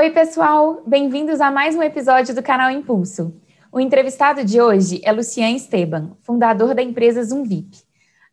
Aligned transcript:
Oi, 0.00 0.10
pessoal! 0.10 0.80
Bem-vindos 0.86 1.40
a 1.40 1.50
mais 1.50 1.74
um 1.74 1.82
episódio 1.82 2.32
do 2.32 2.40
canal 2.40 2.70
Impulso. 2.70 3.34
O 3.72 3.80
entrevistado 3.80 4.44
de 4.44 4.60
hoje 4.60 5.00
é 5.02 5.10
Lucian 5.10 5.50
Esteban, 5.50 6.16
fundador 6.20 6.72
da 6.72 6.80
empresa 6.80 7.24
Zoomvip. 7.24 7.82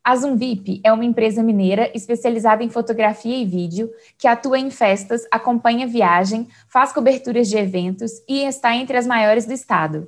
A 0.03 0.15
Zoomvip 0.15 0.79
é 0.83 0.93
uma 0.93 1.03
empresa 1.03 1.41
mineira 1.41 1.89
especializada 1.95 2.63
em 2.63 2.69
fotografia 2.69 3.35
e 3.35 3.45
vídeo 3.45 3.89
que 4.15 4.27
atua 4.27 4.59
em 4.59 4.69
festas, 4.69 5.23
acompanha 5.31 5.87
viagem, 5.87 6.47
faz 6.69 6.93
coberturas 6.93 7.49
de 7.49 7.57
eventos 7.57 8.11
e 8.29 8.43
está 8.43 8.75
entre 8.75 8.95
as 8.95 9.07
maiores 9.07 9.47
do 9.47 9.53
estado. 9.53 10.07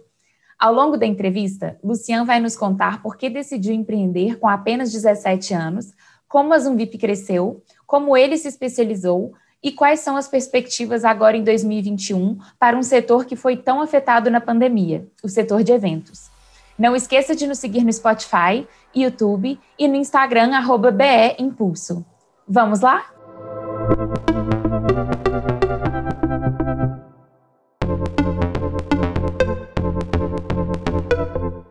Ao 0.60 0.72
longo 0.72 0.96
da 0.96 1.08
entrevista, 1.08 1.80
Lucian 1.84 2.24
vai 2.24 2.40
nos 2.40 2.56
contar 2.56 3.02
por 3.02 3.18
que 3.18 3.32
decidiu 3.32 3.74
empreender 3.74 4.38
com 4.38 4.48
apenas 4.48 4.92
17 4.92 5.56
anos, 5.56 5.92
como 6.28 6.54
a 6.54 6.60
Zoomvip 6.60 7.00
cresceu, 7.00 7.64
como 7.88 8.16
ele 8.16 8.38
se 8.38 8.48
especializou, 8.48 9.34
e 9.64 9.72
quais 9.72 10.00
são 10.00 10.16
as 10.16 10.28
perspectivas 10.28 11.04
agora 11.04 11.36
em 11.36 11.44
2021 11.44 12.38
para 12.60 12.78
um 12.78 12.84
setor 12.84 13.26
que 13.26 13.36
foi 13.36 13.58
tão 13.58 13.82
afetado 13.82 14.30
na 14.30 14.40
pandemia, 14.40 15.08
o 15.24 15.30
setor 15.30 15.64
de 15.64 15.72
eventos. 15.72 16.30
Não 16.78 16.96
esqueça 16.96 17.36
de 17.36 17.48
nos 17.48 17.58
seguir 17.58 17.84
no 17.84 17.92
Spotify, 17.92 18.68
YouTube 18.96 19.60
e 19.80 19.88
no 19.88 19.96
Instagram, 19.96 20.56
arroba 20.56 20.92
BE 20.92 21.36
Impulso. 21.40 22.06
Vamos 22.48 22.82
lá? 22.82 23.06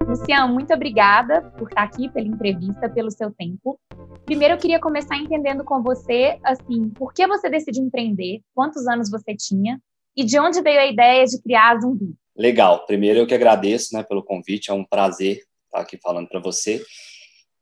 Luciano, 0.06 0.52
muito 0.52 0.74
obrigada 0.74 1.42
por 1.56 1.68
estar 1.68 1.84
aqui, 1.84 2.08
pela 2.08 2.26
entrevista, 2.26 2.88
pelo 2.88 3.10
seu 3.10 3.30
tempo. 3.30 3.78
Primeiro, 4.26 4.54
eu 4.54 4.58
queria 4.58 4.80
começar 4.80 5.16
entendendo 5.16 5.62
com 5.62 5.80
você, 5.80 6.36
assim, 6.42 6.90
por 6.90 7.14
que 7.14 7.24
você 7.28 7.48
decidiu 7.48 7.84
empreender, 7.84 8.40
quantos 8.52 8.84
anos 8.88 9.08
você 9.08 9.36
tinha 9.36 9.80
e 10.16 10.24
de 10.24 10.36
onde 10.40 10.60
veio 10.60 10.80
a 10.80 10.86
ideia 10.86 11.24
de 11.24 11.40
criar 11.40 11.76
a 11.76 11.80
Zumbi? 11.80 12.12
Legal. 12.36 12.84
Primeiro, 12.86 13.20
eu 13.20 13.26
que 13.26 13.34
agradeço 13.34 13.94
né, 13.94 14.02
pelo 14.02 14.24
convite, 14.24 14.68
é 14.68 14.74
um 14.74 14.84
prazer 14.84 15.42
estar 15.66 15.80
aqui 15.80 15.96
falando 16.02 16.28
para 16.28 16.40
você. 16.40 16.82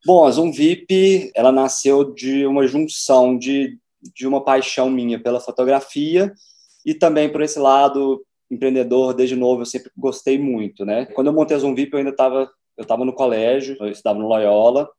Bom, 0.06 0.25
a 0.25 0.30
Zoomvip, 0.30 1.30
ela 1.34 1.53
nasceu 1.53 2.14
de 2.14 2.47
uma 2.47 2.66
junção 2.66 3.36
de, 3.36 3.78
de 4.14 4.27
uma 4.27 4.42
paixão 4.42 4.88
minha 4.88 5.22
pela 5.22 5.41
fotografia 5.41 6.33
e 6.84 6.94
também 6.94 7.31
por 7.31 7.42
esse 7.42 7.58
lado 7.58 8.25
empreendedor 8.50 9.12
desde 9.12 9.36
novo, 9.36 9.60
eu 9.62 9.66
sempre 9.66 9.91
gostei 9.94 10.38
muito, 10.38 10.86
né? 10.86 11.05
Quando 11.06 11.27
eu 11.27 11.33
montei 11.34 11.56
a 11.56 11.60
Zoomvip, 11.60 11.92
eu 11.92 11.98
ainda 11.98 12.10
estava 12.10 12.50
eu 12.77 12.83
estava 12.83 13.05
no 13.05 13.12
colégio, 13.12 13.77
eu 13.78 13.88
estudava 13.88 14.19
no 14.19 14.27
Loyola, 14.27 14.91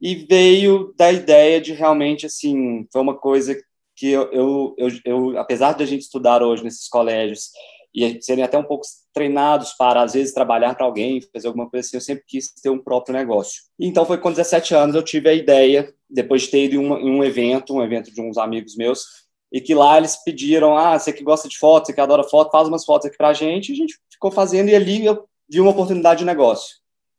e 0.00 0.14
veio 0.14 0.94
da 0.96 1.12
ideia 1.12 1.60
de 1.60 1.72
realmente, 1.72 2.26
assim, 2.26 2.86
foi 2.92 3.02
uma 3.02 3.16
coisa 3.16 3.54
que 3.94 4.08
eu, 4.10 4.32
eu, 4.32 4.74
eu, 4.78 4.88
eu 5.04 5.38
apesar 5.38 5.74
de 5.74 5.82
a 5.82 5.86
gente 5.86 6.02
estudar 6.02 6.42
hoje 6.42 6.64
nesses 6.64 6.88
colégios 6.88 7.50
e 7.94 8.22
serem 8.22 8.44
até 8.44 8.56
um 8.56 8.64
pouco 8.64 8.86
treinados 9.12 9.72
para, 9.72 10.02
às 10.02 10.14
vezes, 10.14 10.32
trabalhar 10.32 10.74
para 10.74 10.86
alguém, 10.86 11.20
fazer 11.32 11.48
alguma 11.48 11.68
coisa 11.68 11.86
assim, 11.86 11.96
eu 11.96 12.00
sempre 12.00 12.24
quis 12.26 12.52
ter 12.54 12.70
um 12.70 12.78
próprio 12.78 13.12
negócio. 13.12 13.62
Então 13.78 14.06
foi 14.06 14.16
com 14.16 14.30
17 14.30 14.74
anos 14.74 14.94
eu 14.94 15.02
tive 15.02 15.28
a 15.28 15.34
ideia, 15.34 15.92
depois 16.08 16.42
de 16.42 16.48
ter 16.48 16.64
ido 16.64 16.76
em 16.76 16.78
um, 16.78 16.96
em 16.96 17.10
um 17.10 17.24
evento, 17.24 17.74
um 17.74 17.82
evento 17.82 18.12
de 18.12 18.22
uns 18.22 18.38
amigos 18.38 18.76
meus, 18.76 19.04
e 19.52 19.60
que 19.60 19.74
lá 19.74 19.98
eles 19.98 20.16
pediram, 20.24 20.78
ah, 20.78 20.98
você 20.98 21.12
que 21.12 21.24
gosta 21.24 21.48
de 21.48 21.58
foto, 21.58 21.86
você 21.86 21.92
que 21.92 22.00
adora 22.00 22.22
foto, 22.22 22.52
faz 22.52 22.68
umas 22.68 22.84
fotos 22.84 23.08
aqui 23.08 23.16
para 23.16 23.28
a 23.28 23.34
gente, 23.34 23.70
e 23.70 23.72
a 23.72 23.76
gente 23.76 23.98
ficou 24.10 24.30
fazendo, 24.30 24.68
e 24.68 24.74
ali 24.74 25.04
eu 25.04 25.28
vi 25.50 25.60
uma 25.60 25.72
oportunidade 25.72 26.20
de 26.20 26.24
negócio. 26.24 26.76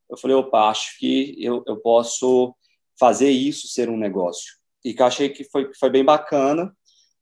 Eu 0.09 0.17
falei, 0.17 0.35
opa, 0.35 0.69
acho 0.69 0.97
que 0.97 1.35
eu, 1.37 1.63
eu 1.67 1.77
posso 1.77 2.55
fazer 3.01 3.31
isso 3.31 3.67
ser 3.67 3.89
um 3.89 3.97
negócio. 3.97 4.53
E 4.85 4.93
que 4.93 5.01
eu 5.01 5.07
achei 5.07 5.27
que 5.27 5.43
foi, 5.43 5.71
foi 5.73 5.89
bem 5.89 6.05
bacana. 6.05 6.71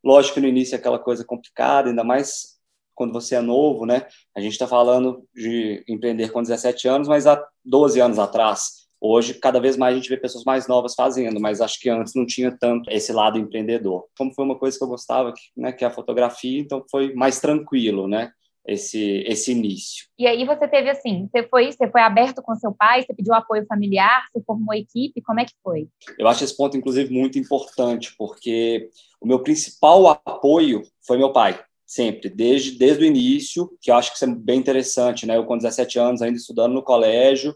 Lógico 0.03 0.33
que 0.33 0.41
no 0.41 0.47
início 0.47 0.75
é 0.75 0.77
aquela 0.77 0.99
coisa 0.99 1.23
complicada, 1.23 1.87
ainda 1.87 2.03
mais 2.03 2.59
quando 2.93 3.13
você 3.13 3.35
é 3.35 3.41
novo, 3.41 3.85
né? 3.85 4.05
A 4.35 4.41
gente 4.41 4.51
está 4.51 4.67
falando 4.67 5.25
de 5.33 5.81
empreender 5.87 6.33
com 6.33 6.41
17 6.41 6.85
anos, 6.89 7.07
mas 7.07 7.25
há 7.25 7.41
12 7.63 8.01
anos 8.01 8.19
atrás. 8.19 8.89
Hoje, 8.99 9.35
cada 9.35 9.61
vez 9.61 9.77
mais 9.77 9.95
a 9.95 9.97
gente 9.97 10.09
vê 10.09 10.17
pessoas 10.17 10.43
mais 10.43 10.67
novas 10.67 10.95
fazendo, 10.95 11.39
mas 11.39 11.61
acho 11.61 11.79
que 11.79 11.89
antes 11.89 12.13
não 12.13 12.25
tinha 12.25 12.51
tanto 12.59 12.91
esse 12.91 13.13
lado 13.13 13.39
empreendedor. 13.39 14.05
Como 14.17 14.33
foi 14.33 14.43
uma 14.43 14.59
coisa 14.59 14.77
que 14.77 14.83
eu 14.83 14.89
gostava, 14.89 15.33
né, 15.55 15.71
que 15.71 15.85
é 15.85 15.87
a 15.87 15.91
fotografia, 15.91 16.59
então 16.59 16.83
foi 16.91 17.13
mais 17.13 17.39
tranquilo, 17.39 18.05
né? 18.05 18.33
Esse, 18.65 19.23
esse 19.25 19.51
início. 19.51 20.05
E 20.17 20.27
aí 20.27 20.45
você 20.45 20.67
teve 20.67 20.89
assim, 20.89 21.27
você 21.31 21.47
foi, 21.47 21.71
você 21.71 21.89
foi 21.89 22.01
aberto 22.01 22.41
com 22.41 22.55
seu 22.55 22.73
pai, 22.73 23.03
você 23.03 23.13
pediu 23.13 23.33
apoio 23.33 23.65
familiar, 23.65 24.27
você 24.31 24.43
formou 24.43 24.73
equipe, 24.73 25.21
como 25.21 25.39
é 25.39 25.45
que 25.45 25.53
foi? 25.63 25.87
Eu 26.17 26.27
acho 26.27 26.43
esse 26.43 26.55
ponto, 26.55 26.77
inclusive, 26.77 27.13
muito 27.13 27.39
importante, 27.39 28.13
porque 28.17 28.89
o 29.21 29.27
meu 29.27 29.41
principal 29.41 30.07
apoio 30.07 30.83
foi 31.05 31.17
meu 31.17 31.33
pai, 31.33 31.59
sempre, 31.85 32.29
desde, 32.29 32.77
desde 32.77 33.03
o 33.03 33.07
início, 33.07 33.69
que 33.81 33.91
eu 33.91 33.95
acho 33.95 34.11
que 34.11 34.15
isso 34.17 34.25
é 34.25 34.35
bem 34.35 34.59
interessante, 34.59 35.25
né? 35.25 35.37
Eu 35.37 35.45
com 35.45 35.57
17 35.57 35.97
anos, 35.97 36.21
ainda 36.21 36.37
estudando 36.37 36.73
no 36.73 36.83
colégio, 36.83 37.55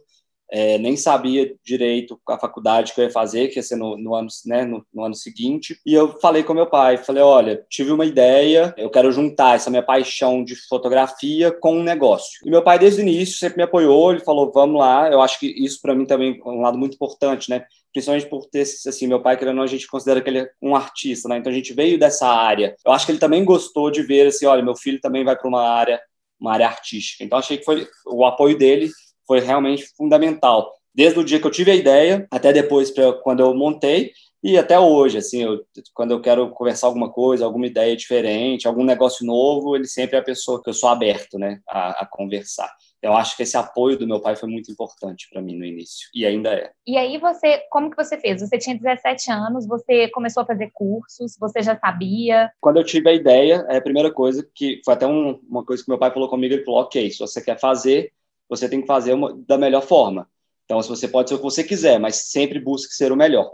é, 0.53 0.77
nem 0.77 0.95
sabia 0.95 1.51
direito 1.65 2.19
a 2.29 2.37
faculdade 2.37 2.93
que 2.93 3.01
eu 3.01 3.05
ia 3.05 3.09
fazer, 3.09 3.47
que 3.47 3.57
ia 3.57 3.63
ser 3.63 3.75
no, 3.75 3.97
no 3.97 4.13
ano, 4.13 4.27
né, 4.45 4.63
no, 4.63 4.85
no, 4.93 5.03
ano 5.03 5.15
seguinte. 5.15 5.79
E 5.83 5.95
eu 5.95 6.19
falei 6.19 6.43
com 6.43 6.53
meu 6.53 6.67
pai, 6.67 6.95
falei, 6.97 7.23
olha, 7.23 7.65
tive 7.67 7.91
uma 7.91 8.05
ideia, 8.05 8.71
eu 8.77 8.91
quero 8.91 9.11
juntar 9.11 9.55
essa 9.55 9.71
minha 9.71 9.81
paixão 9.81 10.43
de 10.43 10.55
fotografia 10.55 11.51
com 11.51 11.77
um 11.77 11.83
negócio. 11.83 12.39
E 12.45 12.51
meu 12.51 12.61
pai, 12.61 12.77
desde 12.77 13.01
o 13.01 13.03
início, 13.03 13.35
sempre 13.35 13.57
me 13.57 13.63
apoiou, 13.63 14.11
ele 14.11 14.19
falou, 14.19 14.51
vamos 14.53 14.79
lá. 14.79 15.09
Eu 15.09 15.23
acho 15.23 15.39
que 15.39 15.47
isso 15.47 15.81
para 15.81 15.95
mim 15.95 16.05
também 16.05 16.39
é 16.39 16.47
um 16.47 16.61
lado 16.61 16.77
muito 16.77 16.93
importante, 16.93 17.49
né? 17.49 17.65
Principalmente 17.91 18.29
por 18.29 18.45
ter, 18.45 18.61
assim, 18.61 19.07
meu 19.07 19.23
pai, 19.23 19.35
querendo 19.35 19.59
a 19.59 19.67
gente 19.67 19.87
considera 19.87 20.21
que 20.21 20.29
ele 20.29 20.39
é 20.39 20.49
um 20.61 20.75
artista, 20.75 21.27
né? 21.27 21.37
Então 21.37 21.51
a 21.51 21.55
gente 21.55 21.73
veio 21.73 21.97
dessa 21.97 22.27
área. 22.27 22.75
Eu 22.85 22.91
acho 22.91 23.07
que 23.07 23.11
ele 23.11 23.19
também 23.19 23.43
gostou 23.43 23.89
de 23.89 24.03
ver, 24.03 24.27
assim, 24.27 24.45
olha, 24.45 24.61
meu 24.61 24.75
filho 24.75 25.01
também 25.01 25.23
vai 25.23 25.35
para 25.35 25.47
uma 25.47 25.67
área 25.67 25.99
uma 26.39 26.51
área 26.51 26.67
artística. 26.67 27.23
Então 27.23 27.39
achei 27.39 27.57
que 27.57 27.63
foi 27.63 27.87
o 28.05 28.25
apoio 28.25 28.57
dele 28.57 28.91
foi 29.27 29.39
realmente 29.39 29.85
fundamental. 29.97 30.71
Desde 30.93 31.19
o 31.19 31.23
dia 31.23 31.39
que 31.39 31.47
eu 31.47 31.51
tive 31.51 31.71
a 31.71 31.75
ideia, 31.75 32.27
até 32.29 32.53
depois, 32.53 32.91
pra, 32.91 33.13
quando 33.13 33.41
eu 33.41 33.53
montei, 33.55 34.11
e 34.43 34.57
até 34.57 34.77
hoje, 34.77 35.17
assim, 35.17 35.41
eu, 35.41 35.65
quando 35.93 36.11
eu 36.11 36.19
quero 36.19 36.49
conversar 36.49 36.87
alguma 36.87 37.09
coisa, 37.09 37.45
alguma 37.45 37.65
ideia 37.65 37.95
diferente, 37.95 38.67
algum 38.67 38.83
negócio 38.83 39.25
novo, 39.25 39.73
ele 39.73 39.87
sempre 39.87 40.17
é 40.17 40.19
a 40.19 40.23
pessoa 40.23 40.61
que 40.61 40.69
eu 40.69 40.73
sou 40.73 40.89
aberto, 40.89 41.39
né, 41.39 41.61
a, 41.67 42.01
a 42.01 42.05
conversar. 42.05 42.69
Eu 43.01 43.13
acho 43.13 43.37
que 43.37 43.43
esse 43.43 43.55
apoio 43.55 43.97
do 43.97 44.07
meu 44.07 44.19
pai 44.19 44.35
foi 44.35 44.49
muito 44.49 44.69
importante 44.69 45.27
para 45.31 45.41
mim 45.41 45.57
no 45.57 45.63
início, 45.63 46.09
e 46.13 46.25
ainda 46.25 46.53
é. 46.53 46.71
E 46.85 46.97
aí 46.97 47.17
você, 47.17 47.63
como 47.69 47.89
que 47.89 47.95
você 47.95 48.17
fez? 48.17 48.41
Você 48.41 48.57
tinha 48.57 48.77
17 48.77 49.31
anos, 49.31 49.65
você 49.65 50.09
começou 50.09 50.43
a 50.43 50.45
fazer 50.45 50.69
cursos, 50.73 51.37
você 51.39 51.61
já 51.61 51.79
sabia? 51.79 52.51
Quando 52.59 52.77
eu 52.77 52.83
tive 52.83 53.09
a 53.09 53.13
ideia, 53.13 53.65
é 53.69 53.77
a 53.77 53.81
primeira 53.81 54.11
coisa 54.11 54.45
que 54.53 54.81
foi 54.83 54.93
até 54.93 55.07
um, 55.07 55.39
uma 55.49 55.65
coisa 55.65 55.81
que 55.81 55.89
meu 55.89 55.97
pai 55.97 56.11
falou 56.11 56.27
comigo, 56.27 56.53
ele 56.53 56.65
falou, 56.65 56.81
ok, 56.81 57.09
se 57.09 57.19
você 57.19 57.41
quer 57.41 57.57
fazer, 57.57 58.11
você 58.55 58.69
tem 58.69 58.81
que 58.81 58.87
fazer 58.87 59.13
uma, 59.13 59.33
da 59.47 59.57
melhor 59.57 59.81
forma. 59.81 60.27
Então, 60.65 60.81
se 60.81 60.89
você 60.89 61.07
pode 61.07 61.29
ser 61.29 61.35
o 61.35 61.37
que 61.37 61.43
você 61.43 61.63
quiser, 61.63 61.99
mas 61.99 62.15
sempre 62.31 62.59
busque 62.59 62.93
ser 62.93 63.11
o 63.11 63.15
melhor. 63.15 63.51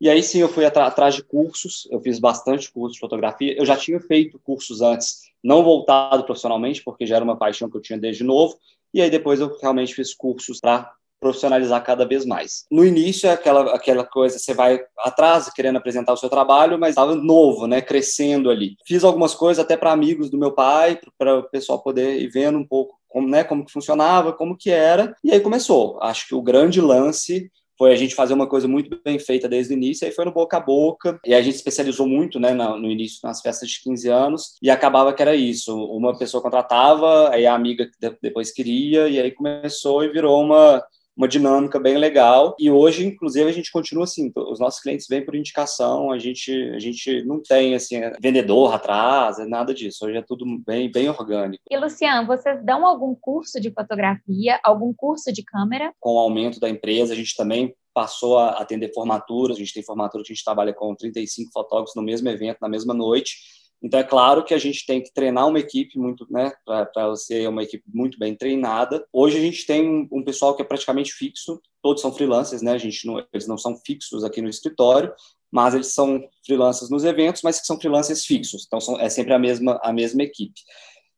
E 0.00 0.10
aí 0.10 0.22
sim, 0.22 0.40
eu 0.40 0.48
fui 0.48 0.64
atrás 0.64 1.14
de 1.14 1.22
cursos, 1.22 1.88
eu 1.90 2.00
fiz 2.00 2.18
bastante 2.18 2.70
curso 2.70 2.94
de 2.94 3.00
fotografia. 3.00 3.56
Eu 3.56 3.64
já 3.64 3.76
tinha 3.76 3.98
feito 3.98 4.38
cursos 4.38 4.82
antes, 4.82 5.22
não 5.42 5.62
voltado 5.62 6.24
profissionalmente, 6.24 6.82
porque 6.82 7.06
já 7.06 7.16
era 7.16 7.24
uma 7.24 7.36
paixão 7.36 7.70
que 7.70 7.76
eu 7.76 7.80
tinha 7.80 7.98
desde 7.98 8.22
novo. 8.22 8.58
E 8.92 9.00
aí 9.00 9.10
depois 9.10 9.40
eu 9.40 9.56
realmente 9.58 9.94
fiz 9.94 10.14
cursos 10.14 10.60
para 10.60 10.92
profissionalizar 11.18 11.82
cada 11.82 12.04
vez 12.04 12.26
mais. 12.26 12.66
No 12.70 12.84
início 12.84 13.26
é 13.26 13.32
aquela 13.32 13.74
aquela 13.74 14.04
coisa, 14.04 14.38
você 14.38 14.52
vai 14.52 14.78
atrás 14.98 15.50
querendo 15.50 15.76
apresentar 15.76 16.12
o 16.12 16.16
seu 16.16 16.28
trabalho, 16.28 16.78
mas 16.78 16.90
estava 16.90 17.14
novo, 17.14 17.66
né, 17.66 17.80
crescendo 17.80 18.50
ali. 18.50 18.76
Fiz 18.86 19.02
algumas 19.02 19.34
coisas 19.34 19.64
até 19.64 19.76
para 19.76 19.92
amigos 19.92 20.28
do 20.28 20.38
meu 20.38 20.52
pai, 20.52 21.00
para 21.18 21.38
o 21.38 21.42
pessoal 21.44 21.82
poder 21.82 22.20
ir 22.20 22.28
vendo 22.28 22.58
um 22.58 22.66
pouco 22.66 22.98
como, 23.16 23.28
né, 23.28 23.42
como 23.42 23.64
que 23.64 23.72
funcionava, 23.72 24.30
como 24.30 24.54
que 24.54 24.68
era, 24.68 25.16
e 25.24 25.32
aí 25.32 25.40
começou. 25.40 25.98
Acho 26.02 26.28
que 26.28 26.34
o 26.34 26.42
grande 26.42 26.82
lance 26.82 27.50
foi 27.78 27.90
a 27.90 27.96
gente 27.96 28.14
fazer 28.14 28.34
uma 28.34 28.46
coisa 28.46 28.68
muito 28.68 29.00
bem 29.02 29.18
feita 29.18 29.48
desde 29.48 29.72
o 29.72 29.76
início, 29.76 30.06
aí 30.06 30.12
foi 30.12 30.26
no 30.26 30.34
boca 30.34 30.58
a 30.58 30.60
boca, 30.60 31.18
e 31.24 31.32
a 31.32 31.40
gente 31.40 31.54
especializou 31.54 32.06
muito, 32.06 32.38
né, 32.38 32.52
no 32.52 32.90
início 32.90 33.20
nas 33.24 33.40
festas 33.40 33.70
de 33.70 33.82
15 33.82 34.10
anos, 34.10 34.56
e 34.60 34.68
acabava 34.68 35.14
que 35.14 35.22
era 35.22 35.34
isso, 35.34 35.74
uma 35.86 36.18
pessoa 36.18 36.42
contratava, 36.42 37.30
aí 37.30 37.46
a 37.46 37.54
amiga 37.54 37.88
depois 38.20 38.52
queria, 38.52 39.08
e 39.08 39.18
aí 39.18 39.30
começou 39.30 40.04
e 40.04 40.12
virou 40.12 40.38
uma, 40.42 40.84
uma 41.16 41.26
dinâmica 41.26 41.80
bem 41.80 41.96
legal. 41.96 42.54
E 42.58 42.70
hoje, 42.70 43.06
inclusive, 43.06 43.48
a 43.48 43.52
gente 43.52 43.72
continua 43.72 44.04
assim, 44.04 44.30
os 44.36 44.60
nossos 44.60 44.80
clientes 44.80 45.06
vêm 45.08 45.24
por 45.24 45.34
indicação, 45.34 46.12
a 46.12 46.18
gente, 46.18 46.52
a 46.74 46.78
gente 46.78 47.24
não 47.24 47.42
tem 47.42 47.74
assim, 47.74 48.00
vendedor 48.20 48.74
atrás, 48.74 49.38
é 49.38 49.46
nada 49.46 49.72
disso. 49.72 50.04
Hoje 50.04 50.18
é 50.18 50.22
tudo 50.22 50.44
bem, 50.66 50.90
bem 50.90 51.08
orgânico. 51.08 51.64
E, 51.70 51.76
Luciano, 51.76 52.26
vocês 52.26 52.62
dão 52.64 52.86
algum 52.86 53.14
curso 53.14 53.60
de 53.60 53.70
fotografia, 53.70 54.60
algum 54.62 54.92
curso 54.92 55.32
de 55.32 55.42
câmera? 55.42 55.92
Com 55.98 56.14
o 56.14 56.18
aumento 56.18 56.60
da 56.60 56.68
empresa, 56.68 57.14
a 57.14 57.16
gente 57.16 57.34
também 57.34 57.74
passou 57.94 58.38
a 58.38 58.50
atender 58.50 58.92
formaturas, 58.92 59.56
a 59.56 59.60
gente 59.60 59.72
tem 59.72 59.82
formatura 59.82 60.22
que 60.22 60.30
a 60.30 60.34
gente 60.34 60.44
trabalha 60.44 60.74
com 60.74 60.94
35 60.94 61.50
fotógrafos 61.50 61.94
no 61.96 62.02
mesmo 62.02 62.28
evento, 62.28 62.58
na 62.60 62.68
mesma 62.68 62.92
noite, 62.92 63.38
então, 63.82 64.00
é 64.00 64.04
claro 64.04 64.42
que 64.44 64.54
a 64.54 64.58
gente 64.58 64.86
tem 64.86 65.02
que 65.02 65.12
treinar 65.12 65.46
uma 65.46 65.58
equipe 65.58 65.98
muito, 65.98 66.26
né, 66.30 66.52
para 66.64 67.14
ser 67.16 67.48
uma 67.48 67.62
equipe 67.62 67.84
muito 67.92 68.18
bem 68.18 68.34
treinada. 68.34 69.06
Hoje 69.12 69.36
a 69.36 69.40
gente 69.40 69.66
tem 69.66 70.08
um, 70.10 70.24
pessoal 70.24 70.56
que 70.56 70.62
é 70.62 70.64
praticamente 70.64 71.12
fixo, 71.12 71.60
todos 71.82 72.00
são 72.00 72.12
freelancers, 72.12 72.62
né, 72.62 72.72
a 72.72 72.78
gente 72.78 73.06
não, 73.06 73.24
eles 73.32 73.46
não 73.46 73.58
são 73.58 73.76
fixos 73.76 74.24
aqui 74.24 74.40
no 74.40 74.48
escritório, 74.48 75.12
mas 75.50 75.74
eles 75.74 75.92
são 75.92 76.26
freelancers 76.44 76.90
nos 76.90 77.04
eventos, 77.04 77.42
mas 77.42 77.60
que 77.60 77.66
são 77.66 77.78
freelancers 77.78 78.24
fixos. 78.24 78.64
Então, 78.66 78.80
são, 78.80 78.98
é 78.98 79.08
sempre 79.08 79.34
a 79.34 79.38
mesma, 79.38 79.78
a 79.82 79.92
mesma 79.92 80.22
equipe. 80.22 80.60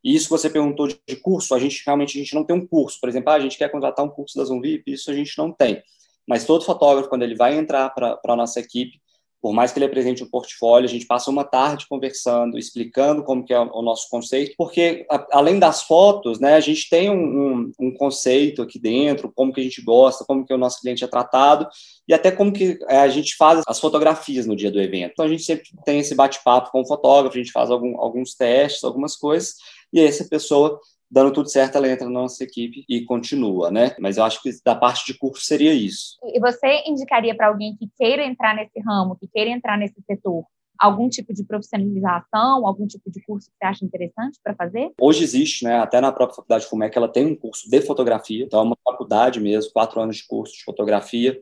E 0.03 0.15
isso 0.15 0.27
que 0.27 0.31
você 0.31 0.51
perguntou 0.51 0.87
de, 0.87 1.17
curso, 1.23 1.55
a 1.55 1.59
gente 1.59 1.83
realmente 1.85 2.19
a 2.19 2.23
gente 2.23 2.35
não 2.35 2.45
tem 2.45 2.55
um 2.55 2.67
curso. 2.67 3.01
Por 3.01 3.09
exemplo, 3.09 3.31
ah, 3.31 3.35
a 3.35 3.41
gente 3.41 3.59
quer 3.59 3.71
contratar 3.71 4.05
um 4.05 4.11
curso 4.11 4.37
da 4.37 4.45
Zoomvip, 4.45 4.85
isso 4.87 5.11
a 5.11 5.15
gente 5.15 5.37
não 5.39 5.53
tem. 5.53 5.83
Mas 6.27 6.45
todo 6.45 6.65
fotógrafo, 6.65 7.09
quando 7.09 7.23
ele 7.23 7.35
vai 7.35 7.57
entrar 7.57 7.89
para 7.91 8.21
a 8.23 8.37
nossa 8.37 8.61
equipe, 8.61 9.01
por 9.41 9.53
mais 9.53 9.73
que 9.73 9.79
ele 9.79 9.87
apresente 9.87 10.23
um 10.23 10.29
portfólio, 10.29 10.89
a 10.89 10.93
gente 10.93 11.07
passa 11.07 11.31
uma 11.31 11.45
tarde 11.45 11.87
conversando, 11.89 12.59
explicando 12.59 13.23
como 13.23 13.45
que 13.45 13.53
é 13.53 13.61
o 13.61 13.83
nosso 13.83 14.09
conceito, 14.11 14.55
porque 14.57 15.07
a, 15.11 15.27
além 15.33 15.59
das 15.59 15.83
fotos, 15.83 16.41
né, 16.41 16.55
a 16.55 16.61
gente 16.61 16.89
tem 16.89 17.09
um, 17.09 17.15
um, 17.17 17.73
um, 17.79 17.95
conceito 17.95 18.63
aqui 18.63 18.79
dentro, 18.79 19.33
como 19.35 19.53
que 19.53 19.61
a 19.61 19.65
gente 19.65 19.81
gosta, 19.83 20.25
como 20.25 20.45
que 20.45 20.53
o 20.53 20.59
nosso 20.59 20.81
cliente 20.81 21.05
é 21.05 21.07
tratado 21.07 21.69
e 22.07 22.13
até 22.13 22.31
como 22.31 22.53
que 22.53 22.79
é, 22.89 22.99
a 22.99 23.09
gente 23.09 23.37
faz 23.37 23.63
as 23.67 23.79
fotografias 23.79 24.47
no 24.47 24.57
dia 24.57 24.71
do 24.71 24.81
evento. 24.81 25.13
Então 25.13 25.27
a 25.27 25.29
gente 25.29 25.45
sempre 25.45 25.69
tem 25.85 26.01
esse 26.01 26.15
bate-papo 26.15 26.71
com 26.71 26.81
o 26.81 26.87
fotógrafo, 26.87 27.37
a 27.37 27.41
gente 27.41 27.53
faz 27.53 27.71
algum, 27.71 27.99
alguns 28.01 28.35
testes, 28.35 28.83
algumas 28.83 29.15
coisas, 29.17 29.55
e 29.93 30.01
essa 30.01 30.25
pessoa 30.25 30.81
dando 31.11 31.33
tudo 31.33 31.49
certo, 31.49 31.77
ela 31.77 31.89
entra 31.89 32.07
na 32.07 32.21
nossa 32.21 32.45
equipe 32.45 32.85
e 32.89 33.05
continua, 33.05 33.71
né? 33.71 33.95
Mas 33.99 34.17
eu 34.17 34.25
acho 34.25 34.43
que 34.43 34.51
da 34.65 34.75
parte 34.75 35.07
de 35.07 35.19
curso 35.19 35.45
seria 35.45 35.73
isso. 35.73 36.19
E 36.23 36.39
você 36.39 36.83
indicaria 36.87 37.35
para 37.35 37.49
alguém 37.49 37.77
que 37.77 37.89
queira 37.97 38.25
entrar 38.25 38.55
nesse 38.55 38.79
ramo, 38.81 39.17
que 39.17 39.27
queira 39.27 39.51
entrar 39.51 39.79
nesse 39.79 40.01
setor, 40.07 40.45
algum 40.79 41.09
tipo 41.09 41.35
de 41.35 41.45
profissionalização, 41.45 42.67
algum 42.67 42.87
tipo 42.87 43.11
de 43.11 43.21
curso 43.23 43.49
que 43.51 43.57
você 43.59 43.65
acha 43.65 43.85
interessante 43.85 44.39
para 44.43 44.55
fazer? 44.55 44.93
Hoje 45.01 45.25
existe, 45.25 45.65
né? 45.65 45.79
Até 45.79 46.01
na 46.01 46.13
própria 46.13 46.37
faculdade 46.37 46.65
de 46.65 46.71
FUMEC, 46.71 46.97
ela 46.97 47.09
tem 47.09 47.27
um 47.27 47.35
curso 47.35 47.69
de 47.69 47.81
fotografia, 47.81 48.45
então 48.45 48.61
é 48.61 48.63
uma 48.63 48.79
faculdade 48.85 49.41
mesmo, 49.41 49.73
quatro 49.73 50.01
anos 50.01 50.19
de 50.19 50.27
curso 50.27 50.55
de 50.55 50.65
fotografia. 50.65 51.39